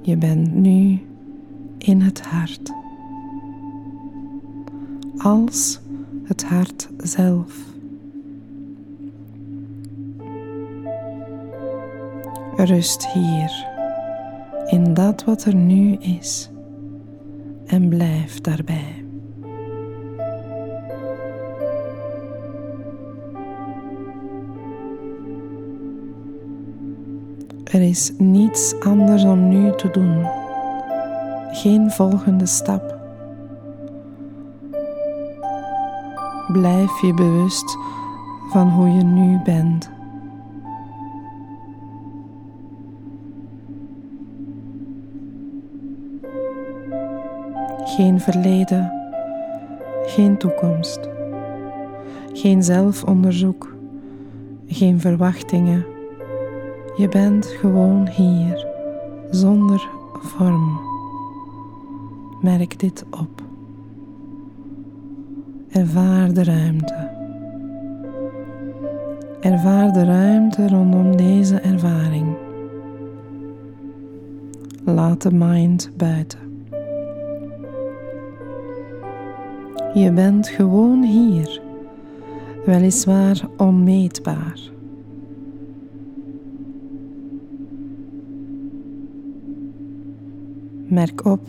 Je 0.02 0.16
bent 0.16 0.54
nu 0.54 1.00
in 1.78 2.00
het 2.00 2.20
hart. 2.20 2.72
Als 5.16 5.80
het 6.24 6.44
hart 6.44 6.88
zelf. 6.96 7.68
Rust 12.56 13.06
hier, 13.12 13.66
in 14.66 14.94
dat 14.94 15.24
wat 15.24 15.44
er 15.44 15.54
nu 15.54 15.92
is, 15.94 16.50
en 17.66 17.88
blijf 17.88 18.40
daarbij. 18.40 19.09
Er 27.70 27.82
is 27.82 28.12
niets 28.18 28.80
anders 28.80 29.24
om 29.24 29.48
nu 29.48 29.72
te 29.76 29.90
doen. 29.90 30.26
Geen 31.52 31.90
volgende 31.90 32.46
stap. 32.46 32.98
Blijf 36.52 37.00
je 37.00 37.14
bewust 37.14 37.76
van 38.48 38.68
hoe 38.68 38.88
je 38.88 39.02
nu 39.02 39.40
bent. 39.44 39.90
Geen 47.84 48.20
verleden, 48.20 48.92
geen 50.02 50.36
toekomst, 50.36 51.00
geen 52.32 52.62
zelfonderzoek, 52.62 53.74
geen 54.66 55.00
verwachtingen 55.00 55.98
je 57.00 57.08
bent 57.08 57.46
gewoon 57.46 58.08
hier, 58.08 58.66
zonder 59.30 59.88
vorm. 60.12 60.80
Merk 62.40 62.78
dit 62.78 63.04
op. 63.10 63.42
Ervaar 65.70 66.32
de 66.32 66.44
ruimte. 66.44 67.10
Ervaar 69.40 69.92
de 69.92 70.04
ruimte 70.04 70.68
rondom 70.68 71.16
deze 71.16 71.60
ervaring. 71.60 72.36
Laat 74.84 75.22
de 75.22 75.32
mind 75.32 75.90
buiten. 75.96 76.64
Je 79.94 80.12
bent 80.12 80.48
gewoon 80.48 81.02
hier, 81.02 81.60
weliswaar 82.64 83.40
onmeetbaar. 83.56 84.70
Merk 90.90 91.24
op 91.24 91.40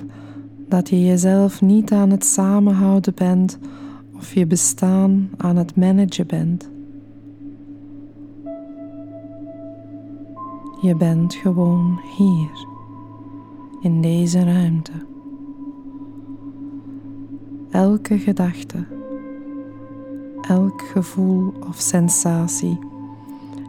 dat 0.68 0.90
je 0.90 1.06
jezelf 1.06 1.62
niet 1.62 1.92
aan 1.92 2.10
het 2.10 2.26
samenhouden 2.26 3.14
bent 3.16 3.60
of 4.16 4.34
je 4.34 4.46
bestaan 4.46 5.30
aan 5.38 5.56
het 5.56 5.76
managen 5.76 6.28
bent. 6.28 6.70
Je 10.82 10.96
bent 10.96 11.34
gewoon 11.34 12.00
hier, 12.18 12.68
in 13.82 14.02
deze 14.02 14.44
ruimte. 14.44 14.92
Elke 17.72 18.18
gedachte, 18.18 18.86
elk 20.42 20.82
gevoel 20.82 21.54
of 21.70 21.80
sensatie 21.80 22.80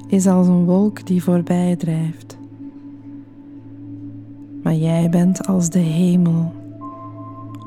is 0.07 0.27
als 0.27 0.47
een 0.47 0.65
wolk 0.65 1.07
die 1.07 1.23
voorbij 1.23 1.77
drijft 1.77 2.41
jij 4.79 5.09
bent 5.11 5.47
als 5.47 5.71
de 5.71 5.79
hemel, 5.79 6.53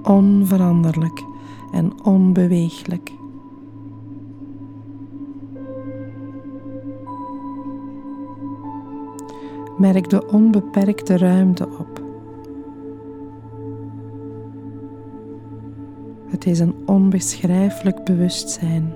onveranderlijk 0.03 1.23
en 1.71 2.03
onbeweeglijk. 2.03 3.11
Merk 9.77 10.09
de 10.09 10.27
onbeperkte 10.27 11.17
ruimte 11.17 11.67
op. 11.67 12.03
Het 16.27 16.45
is 16.45 16.59
een 16.59 16.75
onbeschrijfelijk 16.85 18.03
bewustzijn, 18.03 18.93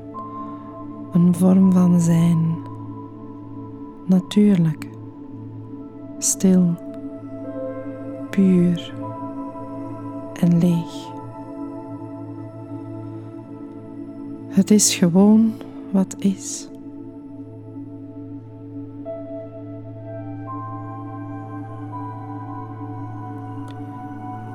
een 1.11 1.35
vorm 1.35 1.71
van 1.71 2.01
zijn, 2.01 2.57
natuurlijk, 4.05 4.89
stil 6.17 6.88
puur 8.29 8.93
en 10.33 10.57
leeg. 10.57 11.07
Het 14.49 14.71
is 14.71 14.95
gewoon 14.95 15.53
wat 15.91 16.15
is. 16.17 16.69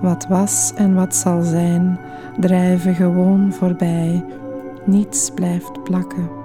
Wat 0.02 0.26
was 0.26 0.72
en 0.74 0.94
wat 0.94 1.14
zal 1.14 1.42
zijn, 1.42 1.98
drijven 2.38 2.94
gewoon 2.94 3.52
voorbij. 3.52 4.24
Niets 4.84 5.30
blijft 5.30 5.82
plakken. 5.82 6.43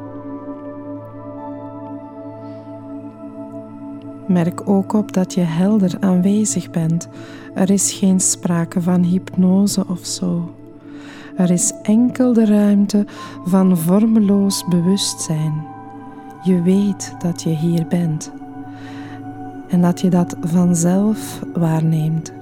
Merk 4.30 4.70
ook 4.70 4.94
op 4.94 5.14
dat 5.14 5.34
je 5.34 5.42
helder 5.42 5.98
aanwezig 6.00 6.70
bent. 6.70 7.08
Er 7.54 7.70
is 7.70 7.92
geen 7.92 8.20
sprake 8.20 8.82
van 8.82 9.04
hypnose 9.04 9.86
of 9.88 10.06
zo. 10.06 10.54
Er 11.38 11.52
is 11.52 11.74
enkel 11.82 12.34
de 12.34 12.46
ruimte 12.46 13.06
van 13.46 13.78
vormeloos 13.78 14.66
bewustzijn. 14.70 15.54
Je 16.44 16.62
weet 16.62 17.16
dat 17.20 17.44
je 17.44 17.50
hier 17.50 17.88
bent 17.88 18.32
en 19.68 19.82
dat 19.82 20.02
je 20.02 20.10
dat 20.10 20.36
vanzelf 20.40 21.40
waarneemt. 21.54 22.34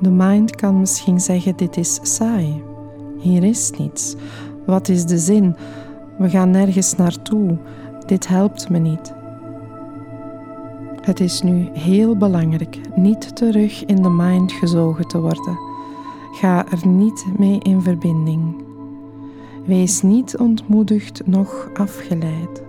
De 0.00 0.10
mind 0.10 0.54
kan 0.56 0.80
misschien 0.80 1.20
zeggen: 1.20 1.56
Dit 1.56 1.76
is 1.76 1.98
saai. 2.02 2.62
Hier 3.18 3.44
is 3.44 3.70
niets. 3.78 4.14
Wat 4.66 4.88
is 4.88 5.06
de 5.06 5.18
zin? 5.18 5.56
We 6.18 6.28
gaan 6.28 6.50
nergens 6.50 6.96
naartoe. 6.96 7.56
Dit 8.06 8.28
helpt 8.28 8.70
me 8.70 8.78
niet. 8.78 9.14
Het 11.00 11.20
is 11.20 11.42
nu 11.42 11.68
heel 11.72 12.16
belangrijk 12.16 12.80
niet 12.94 13.36
terug 13.36 13.84
in 13.84 14.02
de 14.02 14.08
mind 14.08 14.52
gezogen 14.52 15.08
te 15.08 15.20
worden. 15.20 15.58
Ga 16.32 16.66
er 16.70 16.86
niet 16.86 17.26
mee 17.38 17.58
in 17.58 17.82
verbinding. 17.82 18.64
Wees 19.64 20.02
niet 20.02 20.38
ontmoedigd 20.38 21.26
noch 21.26 21.68
afgeleid. 21.74 22.62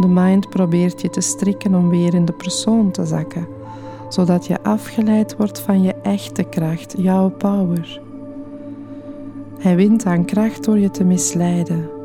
De 0.00 0.08
mind 0.08 0.48
probeert 0.48 1.00
je 1.00 1.10
te 1.10 1.20
strikken 1.20 1.74
om 1.74 1.88
weer 1.88 2.14
in 2.14 2.24
de 2.24 2.32
persoon 2.32 2.90
te 2.90 3.06
zakken, 3.06 3.46
zodat 4.08 4.46
je 4.46 4.62
afgeleid 4.62 5.36
wordt 5.36 5.60
van 5.60 5.82
je 5.82 5.94
echte 5.94 6.42
kracht, 6.42 6.94
jouw 6.98 7.30
power. 7.30 8.00
Hij 9.58 9.76
wint 9.76 10.06
aan 10.06 10.24
kracht 10.24 10.64
door 10.64 10.78
je 10.78 10.90
te 10.90 11.04
misleiden. 11.04 11.99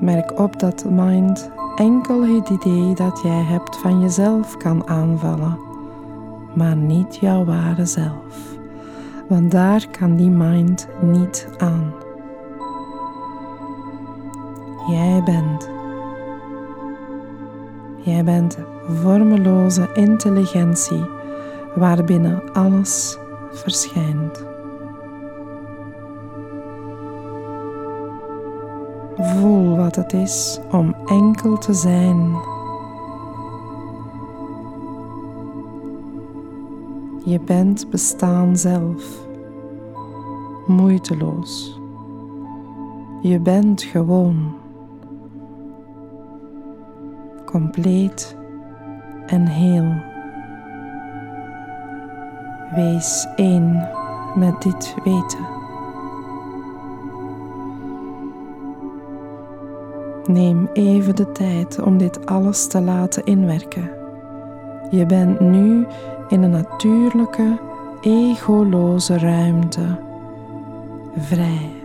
Merk 0.00 0.38
op 0.38 0.60
dat 0.60 0.78
de 0.78 0.90
mind 0.90 1.50
enkel 1.76 2.26
het 2.26 2.48
idee 2.48 2.94
dat 2.94 3.20
jij 3.22 3.42
hebt 3.42 3.76
van 3.76 4.00
jezelf 4.00 4.56
kan 4.56 4.88
aanvallen, 4.88 5.58
maar 6.54 6.76
niet 6.76 7.16
jouw 7.16 7.44
ware 7.44 7.86
zelf. 7.86 8.56
Want 9.28 9.50
daar 9.50 9.86
kan 9.98 10.16
die 10.16 10.30
mind 10.30 10.88
niet 11.00 11.48
aan. 11.56 11.92
Jij 14.88 15.22
bent. 15.24 15.70
Jij 17.96 18.24
bent 18.24 18.58
vormeloze 18.88 19.88
intelligentie 19.94 21.04
waarbinnen 21.74 22.52
alles 22.52 23.18
verschijnt. 23.52 24.47
het 29.98 30.12
is 30.12 30.60
om 30.70 30.94
enkel 31.06 31.58
te 31.58 31.72
zijn. 31.72 32.36
Je 37.24 37.40
bent 37.40 37.90
bestaan 37.90 38.56
zelf, 38.56 39.26
moeiteloos. 40.66 41.80
Je 43.22 43.40
bent 43.40 43.82
gewoon, 43.82 44.54
compleet 47.44 48.36
en 49.26 49.46
heel. 49.46 49.92
Wees 52.74 53.26
één 53.36 53.88
met 54.34 54.62
dit 54.62 54.94
weten. 55.04 55.57
Neem 60.28 60.68
even 60.72 61.16
de 61.16 61.32
tijd 61.32 61.82
om 61.82 61.98
dit 61.98 62.26
alles 62.26 62.66
te 62.66 62.80
laten 62.80 63.24
inwerken. 63.24 63.90
Je 64.90 65.06
bent 65.06 65.40
nu 65.40 65.86
in 66.28 66.42
een 66.42 66.50
natuurlijke, 66.50 67.58
egoloze 68.00 69.18
ruimte, 69.18 69.98
vrij. 71.16 71.77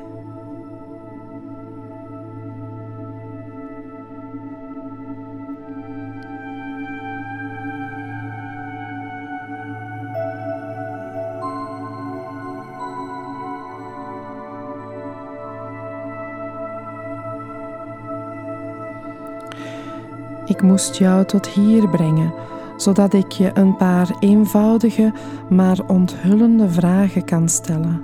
Ik 20.54 20.62
moest 20.62 20.96
jou 20.96 21.26
tot 21.26 21.48
hier 21.48 21.90
brengen, 21.90 22.34
zodat 22.78 23.14
ik 23.14 23.32
je 23.32 23.52
een 23.54 23.76
paar 23.76 24.16
eenvoudige 24.20 25.14
maar 25.50 25.80
onthullende 25.88 26.70
vragen 26.70 27.26
kan 27.26 27.50
stellen. 27.50 28.02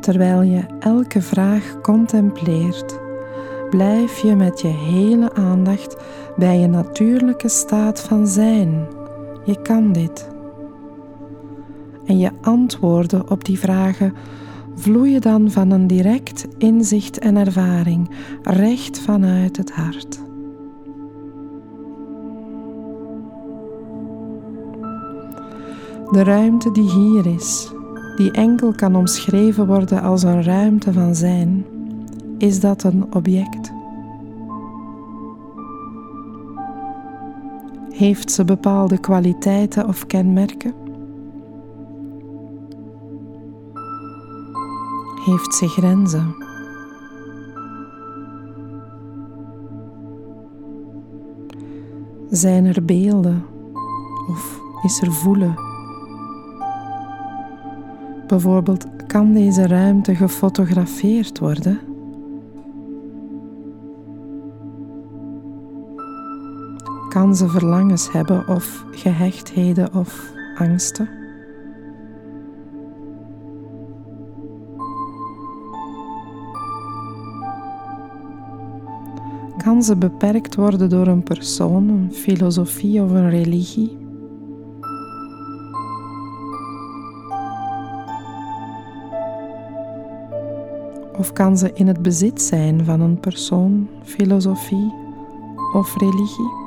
Terwijl 0.00 0.42
je 0.42 0.64
elke 0.78 1.22
vraag 1.22 1.80
contempleert, 1.82 2.98
blijf 3.70 4.18
je 4.18 4.34
met 4.34 4.60
je 4.60 4.68
hele 4.68 5.34
aandacht 5.34 5.96
bij 6.36 6.58
je 6.58 6.66
natuurlijke 6.66 7.48
staat 7.48 8.00
van 8.00 8.26
zijn. 8.26 8.86
Je 9.44 9.62
kan 9.62 9.92
dit. 9.92 10.28
En 12.06 12.18
je 12.18 12.30
antwoorden 12.40 13.30
op 13.30 13.44
die 13.44 13.58
vragen 13.58 14.14
vloeien 14.74 15.20
dan 15.20 15.50
van 15.50 15.70
een 15.70 15.86
direct 15.86 16.46
inzicht 16.58 17.18
en 17.18 17.36
ervaring, 17.36 18.10
recht 18.42 18.98
vanuit 18.98 19.56
het 19.56 19.72
hart. 19.72 20.24
De 26.10 26.24
ruimte 26.24 26.70
die 26.70 26.90
hier 26.90 27.26
is, 27.26 27.72
die 28.16 28.30
enkel 28.30 28.72
kan 28.72 28.96
omschreven 28.96 29.66
worden 29.66 30.02
als 30.02 30.22
een 30.22 30.42
ruimte 30.42 30.92
van 30.92 31.14
zijn, 31.14 31.66
is 32.38 32.60
dat 32.60 32.82
een 32.82 33.14
object? 33.14 33.72
Heeft 37.90 38.30
ze 38.30 38.44
bepaalde 38.44 38.98
kwaliteiten 38.98 39.88
of 39.88 40.06
kenmerken? 40.06 40.74
Heeft 45.24 45.54
ze 45.54 45.68
grenzen? 45.68 46.34
Zijn 52.30 52.64
er 52.64 52.84
beelden 52.84 53.44
of 54.28 54.60
is 54.82 55.00
er 55.00 55.12
voelen? 55.12 55.74
Bijvoorbeeld, 58.26 58.86
kan 59.06 59.32
deze 59.32 59.66
ruimte 59.66 60.14
gefotografeerd 60.14 61.38
worden? 61.38 61.80
Kan 67.08 67.36
ze 67.36 67.48
verlangens 67.48 68.12
hebben 68.12 68.48
of 68.48 68.84
gehechtheden 68.90 69.94
of 69.94 70.32
angsten? 70.58 71.08
Kan 79.56 79.82
ze 79.82 79.96
beperkt 79.96 80.54
worden 80.54 80.88
door 80.88 81.06
een 81.06 81.22
persoon, 81.22 81.88
een 81.88 82.12
filosofie 82.12 83.02
of 83.02 83.10
een 83.10 83.30
religie? 83.30 84.05
Of 91.18 91.32
kan 91.32 91.58
ze 91.58 91.70
in 91.74 91.86
het 91.86 92.02
bezit 92.02 92.42
zijn 92.42 92.84
van 92.84 93.00
een 93.00 93.20
persoon, 93.20 93.88
filosofie 94.02 94.92
of 95.72 95.96
religie? 95.96 96.64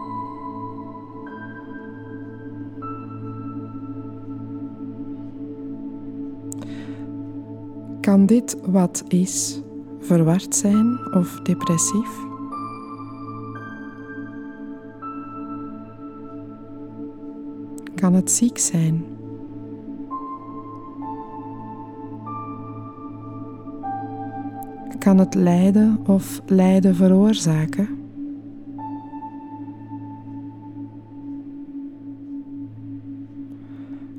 Kan 8.02 8.26
dit 8.26 8.58
wat 8.66 9.04
is 9.08 9.62
verward 10.00 10.56
zijn 10.56 11.14
of 11.14 11.40
depressief? 11.42 12.10
Kan 17.96 18.14
het 18.14 18.32
ziek 18.32 18.58
zijn? 18.58 19.19
Kan 25.00 25.18
het 25.18 25.36
lijden 25.36 26.00
of 26.08 26.42
lijden 26.46 26.96
veroorzaken? 26.96 27.88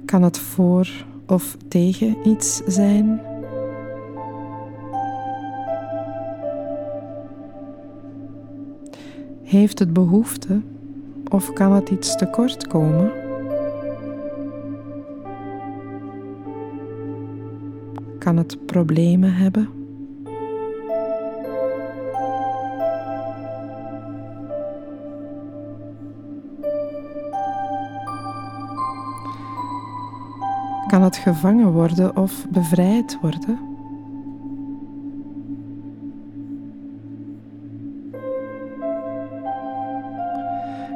Kan 0.04 0.22
het 0.22 0.38
voor 0.38 0.88
of 1.26 1.56
tegen 1.68 2.28
iets 2.28 2.62
zijn? 2.66 3.20
Heeft 9.42 9.78
het 9.78 9.92
behoefte 9.92 10.60
of 11.28 11.52
kan 11.52 11.72
het 11.72 11.90
iets 11.90 12.16
tekort 12.16 12.66
komen? 12.66 13.10
Kan 18.18 18.36
het 18.36 18.66
problemen 18.66 19.34
hebben? 19.34 19.79
Het 31.10 31.18
gevangen 31.18 31.72
worden 31.72 32.16
of 32.16 32.46
bevrijd 32.48 33.18
worden? 33.20 33.58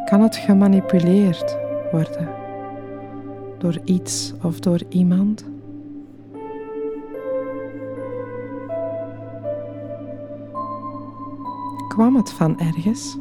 Kan 0.04 0.20
het 0.20 0.36
gemanipuleerd 0.36 1.58
worden 1.92 2.28
door 3.58 3.80
iets 3.84 4.34
of 4.42 4.60
door 4.60 4.80
iemand? 4.88 5.44
Kwam 11.88 12.16
het 12.16 12.30
van 12.30 12.58
ergens? 12.58 13.18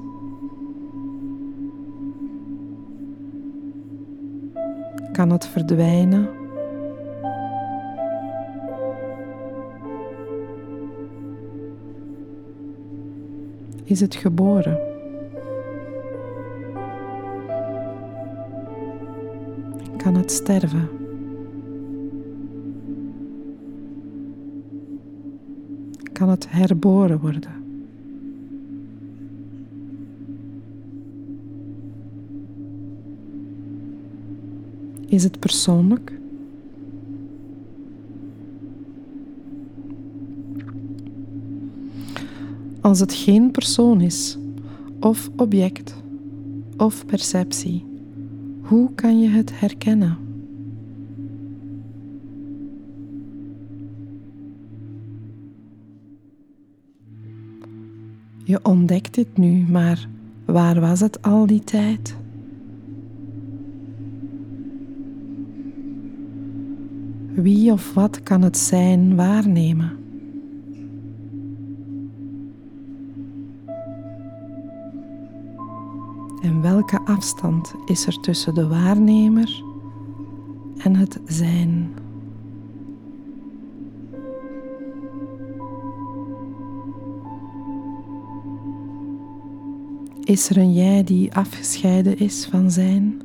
Kan 5.12 5.30
het 5.30 5.48
verdwijnen 5.48 6.42
is 13.94 14.00
het 14.00 14.16
geboren. 14.16 14.80
Kan 19.98 20.16
het 20.16 20.32
sterven? 20.32 20.90
Kan 26.12 26.30
het 26.30 26.50
herboren 26.50 27.20
worden? 27.20 27.52
Is 35.08 35.24
het 35.24 35.40
persoonlijk? 35.40 36.23
als 42.94 43.02
het 43.02 43.14
geen 43.14 43.52
persoon 43.52 44.02
is, 44.02 44.38
of 45.00 45.30
object, 45.36 45.96
of 46.78 47.06
perceptie? 47.06 47.86
Hoe 48.62 48.94
kan 48.96 49.20
je 49.20 49.30
het 49.30 49.60
herkennen? 49.60 50.18
Je 58.44 58.60
ontdekt 58.64 59.14
dit 59.14 59.38
nu, 59.38 59.66
maar 59.68 60.10
waar 60.46 60.80
was 60.80 61.00
het 61.00 61.22
al 61.22 61.46
die 61.46 61.64
tijd? 61.64 62.16
Wie 67.34 67.72
of 67.72 67.94
wat 67.94 68.24
kan 68.24 68.42
het 68.42 68.58
zijn 68.58 69.16
waarnemen? 69.16 70.03
Welke 76.74 77.02
afstand 77.06 77.74
is 77.86 78.06
er 78.06 78.20
tussen 78.20 78.54
de 78.54 78.68
waarnemer 78.68 79.64
en 80.78 80.96
het 80.96 81.20
zijn? 81.26 81.94
Is 90.24 90.50
er 90.50 90.58
een 90.58 90.74
jij 90.74 91.04
die 91.04 91.34
afgescheiden 91.34 92.18
is 92.18 92.46
van 92.46 92.72
zijn? 92.72 93.23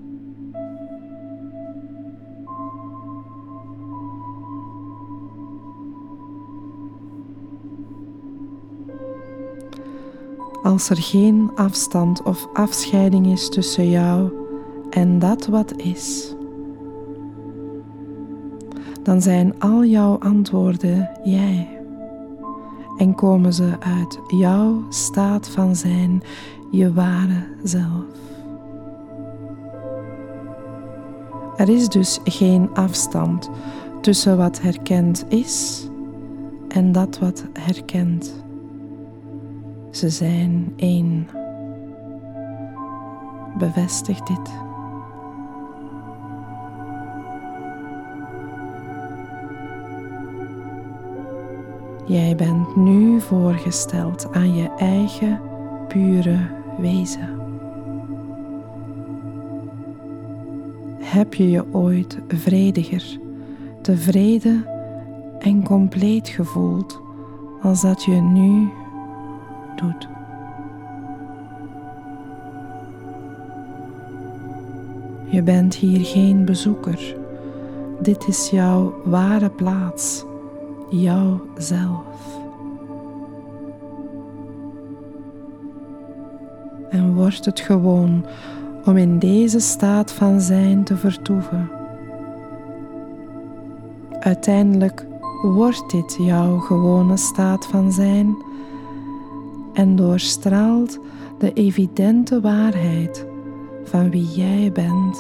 Als 10.68 10.90
er 10.90 10.96
geen 10.96 11.50
afstand 11.54 12.22
of 12.22 12.48
afscheiding 12.52 13.26
is 13.26 13.48
tussen 13.48 13.90
jou 13.90 14.32
en 14.90 15.18
dat 15.18 15.46
wat 15.46 15.76
is, 15.76 16.34
dan 19.02 19.22
zijn 19.22 19.60
al 19.60 19.84
jouw 19.84 20.18
antwoorden 20.18 21.10
jij. 21.24 21.80
En 22.96 23.14
komen 23.14 23.52
ze 23.52 23.76
uit 23.80 24.18
jouw 24.26 24.82
staat 24.88 25.48
van 25.48 25.76
zijn, 25.76 26.22
je 26.70 26.92
ware 26.92 27.46
zelf. 27.62 28.04
Er 31.56 31.68
is 31.68 31.88
dus 31.88 32.20
geen 32.24 32.74
afstand 32.74 33.50
tussen 34.00 34.36
wat 34.36 34.60
herkend 34.60 35.24
is 35.28 35.86
en 36.68 36.92
dat 36.92 37.18
wat 37.18 37.44
herkend. 37.52 38.46
Ze 39.98 40.08
zijn 40.08 40.72
één. 40.76 41.28
Bevestig 43.58 44.20
dit. 44.20 44.50
Jij 52.06 52.34
bent 52.36 52.76
nu 52.76 53.20
voorgesteld 53.20 54.32
aan 54.32 54.54
je 54.54 54.70
eigen 54.76 55.40
pure 55.88 56.38
wezen. 56.80 57.28
Heb 60.98 61.34
je 61.34 61.50
je 61.50 61.64
ooit 61.72 62.18
vrediger, 62.28 63.18
tevreden 63.82 64.66
en 65.38 65.64
compleet 65.64 66.28
gevoeld 66.28 67.00
als 67.62 67.82
dat 67.82 68.04
je 68.04 68.14
nu 68.14 68.68
doet? 69.78 70.08
Je 75.30 75.42
bent 75.42 75.74
hier 75.74 76.04
geen 76.04 76.44
bezoeker. 76.44 77.16
Dit 78.00 78.28
is 78.28 78.50
jouw 78.50 78.94
ware 79.04 79.50
plaats, 79.50 80.24
jouw 80.90 81.40
zelf. 81.56 82.38
en 86.90 87.14
wordt 87.14 87.44
het 87.44 87.60
gewoon 87.60 88.24
om 88.84 88.96
in 88.96 89.18
deze 89.18 89.60
staat 89.60 90.12
van 90.12 90.40
zijn 90.40 90.84
te 90.84 90.96
vertoeven. 90.96 91.70
Uiteindelijk 94.20 95.06
wordt 95.42 95.90
dit 95.90 96.16
jouw 96.20 96.58
gewone 96.58 97.16
staat 97.16 97.66
van 97.66 97.92
zijn 97.92 98.36
en 99.78 99.96
doorstraalt 99.96 100.98
de 101.38 101.52
evidente 101.52 102.40
waarheid 102.40 103.26
van 103.84 104.10
wie 104.10 104.26
jij 104.26 104.72
bent, 104.72 105.18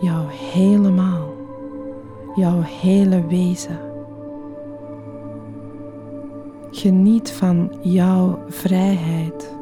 jouw 0.00 0.26
helemaal, 0.52 1.34
jouw 2.34 2.60
hele 2.60 3.26
wezen. 3.26 3.78
Geniet 6.70 7.30
van 7.30 7.72
jouw 7.80 8.38
vrijheid. 8.48 9.54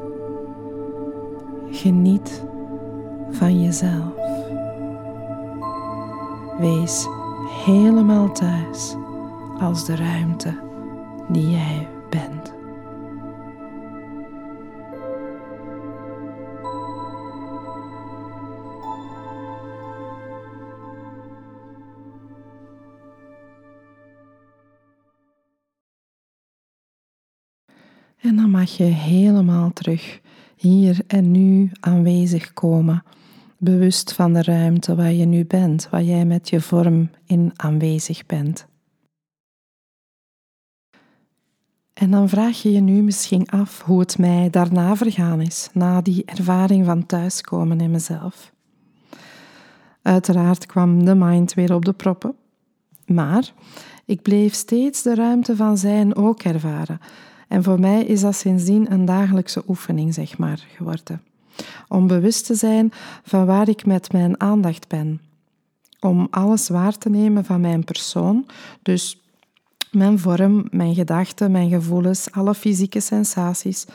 Geniet 1.70 2.44
van 3.30 3.62
jezelf. 3.62 4.12
Wees 6.58 7.06
helemaal 7.64 8.32
thuis 8.32 8.96
als 9.60 9.84
de 9.84 9.96
ruimte 9.96 10.54
die 11.28 11.50
jij 11.50 11.88
bent. 12.10 12.51
Mag 28.62 28.76
je 28.76 28.84
helemaal 28.84 29.72
terug 29.72 30.20
hier 30.56 31.00
en 31.06 31.30
nu 31.30 31.70
aanwezig 31.80 32.52
komen, 32.52 33.02
bewust 33.58 34.12
van 34.12 34.32
de 34.32 34.42
ruimte 34.42 34.94
waar 34.94 35.12
je 35.12 35.24
nu 35.24 35.44
bent, 35.44 35.88
waar 35.90 36.02
jij 36.02 36.24
met 36.24 36.48
je 36.48 36.60
vorm 36.60 37.10
in 37.26 37.52
aanwezig 37.56 38.26
bent. 38.26 38.66
En 41.92 42.10
dan 42.10 42.28
vraag 42.28 42.62
je 42.62 42.72
je 42.72 42.80
nu 42.80 43.02
misschien 43.02 43.48
af 43.48 43.82
hoe 43.82 44.00
het 44.00 44.18
mij 44.18 44.50
daarna 44.50 44.96
vergaan 44.96 45.40
is, 45.40 45.68
na 45.72 46.00
die 46.00 46.24
ervaring 46.24 46.84
van 46.84 47.06
thuiskomen 47.06 47.80
in 47.80 47.90
mezelf. 47.90 48.52
Uiteraard 50.02 50.66
kwam 50.66 51.04
de 51.04 51.14
mind 51.14 51.54
weer 51.54 51.74
op 51.74 51.84
de 51.84 51.92
proppen, 51.92 52.34
maar 53.06 53.52
ik 54.04 54.22
bleef 54.22 54.54
steeds 54.54 55.02
de 55.02 55.14
ruimte 55.14 55.56
van 55.56 55.78
zijn 55.78 56.16
ook 56.16 56.42
ervaren 56.42 57.00
en 57.52 57.62
voor 57.62 57.80
mij 57.80 58.04
is 58.04 58.20
dat 58.20 58.34
sindsdien 58.34 58.92
een 58.92 59.04
dagelijkse 59.04 59.62
oefening, 59.68 60.14
zeg 60.14 60.38
maar, 60.38 60.66
geworden. 60.76 61.22
Om 61.88 62.06
bewust 62.06 62.46
te 62.46 62.54
zijn 62.54 62.92
van 63.22 63.46
waar 63.46 63.68
ik 63.68 63.86
met 63.86 64.12
mijn 64.12 64.40
aandacht 64.40 64.88
ben. 64.88 65.20
Om 66.00 66.26
alles 66.30 66.68
waar 66.68 66.98
te 66.98 67.10
nemen 67.10 67.44
van 67.44 67.60
mijn 67.60 67.84
persoon, 67.84 68.46
dus 68.82 69.20
mijn 69.90 70.18
vorm, 70.18 70.66
mijn 70.70 70.94
gedachten, 70.94 71.50
mijn 71.50 71.70
gevoelens, 71.70 72.30
alle 72.30 72.54
fysieke 72.54 73.00
sensaties. 73.00 73.86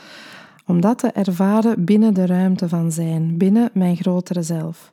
Om 0.66 0.80
dat 0.80 0.98
te 0.98 1.08
ervaren 1.08 1.84
binnen 1.84 2.14
de 2.14 2.26
ruimte 2.26 2.68
van 2.68 2.92
zijn, 2.92 3.36
binnen 3.36 3.70
mijn 3.72 3.96
grotere 3.96 4.42
zelf. 4.42 4.92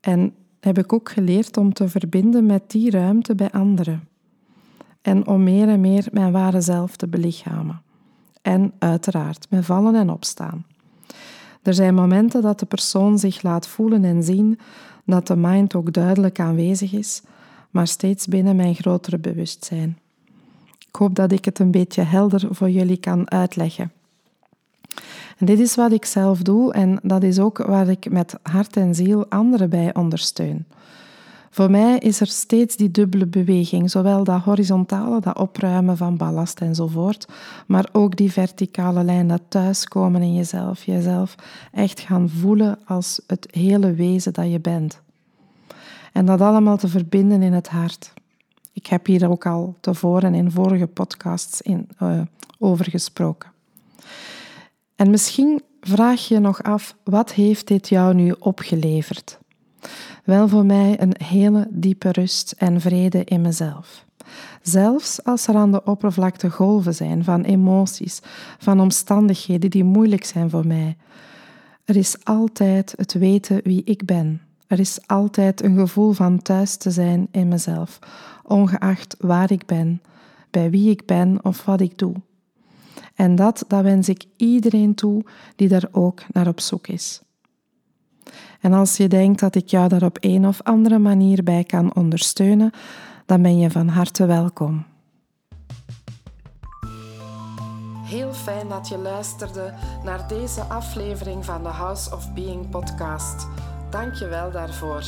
En 0.00 0.34
heb 0.60 0.78
ik 0.78 0.92
ook 0.92 1.10
geleerd 1.10 1.56
om 1.56 1.72
te 1.72 1.88
verbinden 1.88 2.46
met 2.46 2.70
die 2.70 2.90
ruimte 2.90 3.34
bij 3.34 3.50
anderen 3.50 4.08
en 5.06 5.26
om 5.26 5.42
meer 5.42 5.68
en 5.68 5.80
meer 5.80 6.08
mijn 6.12 6.32
ware 6.32 6.60
zelf 6.60 6.96
te 6.96 7.06
belichamen. 7.06 7.82
En 8.42 8.72
uiteraard 8.78 9.46
mijn 9.50 9.64
vallen 9.64 9.94
en 9.94 10.10
opstaan. 10.10 10.66
Er 11.62 11.74
zijn 11.74 11.94
momenten 11.94 12.42
dat 12.42 12.58
de 12.58 12.66
persoon 12.66 13.18
zich 13.18 13.42
laat 13.42 13.66
voelen 13.66 14.04
en 14.04 14.22
zien, 14.22 14.58
dat 15.04 15.26
de 15.26 15.36
mind 15.36 15.74
ook 15.74 15.92
duidelijk 15.92 16.40
aanwezig 16.40 16.92
is, 16.92 17.22
maar 17.70 17.86
steeds 17.86 18.26
binnen 18.26 18.56
mijn 18.56 18.74
grotere 18.74 19.18
bewustzijn. 19.18 19.98
Ik 20.88 20.96
hoop 20.96 21.14
dat 21.14 21.32
ik 21.32 21.44
het 21.44 21.58
een 21.58 21.70
beetje 21.70 22.02
helder 22.02 22.48
voor 22.50 22.70
jullie 22.70 22.96
kan 22.96 23.30
uitleggen. 23.30 23.92
En 25.38 25.46
dit 25.46 25.58
is 25.58 25.74
wat 25.74 25.92
ik 25.92 26.04
zelf 26.04 26.42
doe 26.42 26.72
en 26.72 26.98
dat 27.02 27.22
is 27.22 27.38
ook 27.38 27.58
waar 27.58 27.88
ik 27.88 28.10
met 28.10 28.38
hart 28.42 28.76
en 28.76 28.94
ziel 28.94 29.26
anderen 29.28 29.70
bij 29.70 29.94
ondersteun. 29.94 30.66
Voor 31.56 31.70
mij 31.70 31.98
is 31.98 32.20
er 32.20 32.26
steeds 32.26 32.76
die 32.76 32.90
dubbele 32.90 33.26
beweging, 33.26 33.90
zowel 33.90 34.24
dat 34.24 34.42
horizontale, 34.42 35.20
dat 35.20 35.38
opruimen 35.38 35.96
van 35.96 36.16
ballast 36.16 36.60
enzovoort, 36.60 37.28
maar 37.66 37.88
ook 37.92 38.16
die 38.16 38.32
verticale 38.32 39.04
lijn, 39.04 39.28
dat 39.28 39.42
thuiskomen 39.48 40.22
in 40.22 40.34
jezelf, 40.34 40.84
jezelf 40.84 41.34
echt 41.72 42.00
gaan 42.00 42.28
voelen 42.28 42.78
als 42.84 43.20
het 43.26 43.48
hele 43.50 43.94
wezen 43.94 44.32
dat 44.32 44.50
je 44.50 44.60
bent. 44.60 45.00
En 46.12 46.26
dat 46.26 46.40
allemaal 46.40 46.76
te 46.76 46.88
verbinden 46.88 47.42
in 47.42 47.52
het 47.52 47.68
hart. 47.68 48.12
Ik 48.72 48.86
heb 48.86 49.06
hier 49.06 49.30
ook 49.30 49.46
al 49.46 49.76
tevoren 49.80 50.34
in 50.34 50.50
vorige 50.50 50.86
podcasts 50.86 51.62
in, 51.62 51.88
uh, 52.02 52.20
over 52.58 52.90
gesproken. 52.90 53.50
En 54.96 55.10
misschien 55.10 55.62
vraag 55.80 56.28
je 56.28 56.38
nog 56.38 56.62
af, 56.62 56.96
wat 57.04 57.32
heeft 57.32 57.68
dit 57.68 57.88
jou 57.88 58.14
nu 58.14 58.34
opgeleverd? 58.38 59.38
Wel 60.26 60.48
voor 60.48 60.66
mij 60.66 61.00
een 61.00 61.14
hele 61.24 61.66
diepe 61.70 62.10
rust 62.12 62.54
en 62.58 62.80
vrede 62.80 63.24
in 63.24 63.40
mezelf. 63.40 64.04
Zelfs 64.62 65.24
als 65.24 65.46
er 65.46 65.54
aan 65.54 65.72
de 65.72 65.84
oppervlakte 65.84 66.50
golven 66.50 66.94
zijn 66.94 67.24
van 67.24 67.42
emoties, 67.42 68.20
van 68.58 68.80
omstandigheden 68.80 69.70
die 69.70 69.84
moeilijk 69.84 70.24
zijn 70.24 70.50
voor 70.50 70.66
mij. 70.66 70.96
Er 71.84 71.96
is 71.96 72.24
altijd 72.24 72.94
het 72.96 73.12
weten 73.12 73.60
wie 73.62 73.82
ik 73.84 74.04
ben. 74.04 74.40
Er 74.66 74.78
is 74.78 74.98
altijd 75.06 75.62
een 75.62 75.76
gevoel 75.76 76.12
van 76.12 76.42
thuis 76.42 76.76
te 76.76 76.90
zijn 76.90 77.28
in 77.30 77.48
mezelf, 77.48 77.98
ongeacht 78.42 79.16
waar 79.18 79.50
ik 79.52 79.66
ben, 79.66 80.02
bij 80.50 80.70
wie 80.70 80.90
ik 80.90 81.06
ben 81.06 81.44
of 81.44 81.64
wat 81.64 81.80
ik 81.80 81.98
doe. 81.98 82.14
En 83.14 83.34
dat, 83.34 83.64
dat 83.68 83.82
wens 83.82 84.08
ik 84.08 84.24
iedereen 84.36 84.94
toe 84.94 85.24
die 85.56 85.68
daar 85.68 85.88
ook 85.90 86.22
naar 86.32 86.48
op 86.48 86.60
zoek 86.60 86.86
is. 86.86 87.20
En 88.66 88.72
als 88.72 88.96
je 88.96 89.08
denkt 89.08 89.40
dat 89.40 89.54
ik 89.54 89.68
jou 89.68 89.88
daar 89.88 90.02
op 90.02 90.18
een 90.20 90.46
of 90.46 90.62
andere 90.62 90.98
manier 90.98 91.42
bij 91.42 91.64
kan 91.64 91.94
ondersteunen, 91.94 92.70
dan 93.26 93.42
ben 93.42 93.58
je 93.58 93.70
van 93.70 93.88
harte 93.88 94.26
welkom. 94.26 94.86
Heel 98.04 98.32
fijn 98.32 98.68
dat 98.68 98.88
je 98.88 98.98
luisterde 98.98 99.74
naar 100.04 100.28
deze 100.28 100.60
aflevering 100.60 101.44
van 101.44 101.62
de 101.62 101.68
House 101.68 102.14
of 102.14 102.34
Being 102.34 102.68
podcast. 102.68 103.46
Dank 103.90 104.14
je 104.14 104.28
wel 104.28 104.50
daarvoor. 104.50 105.04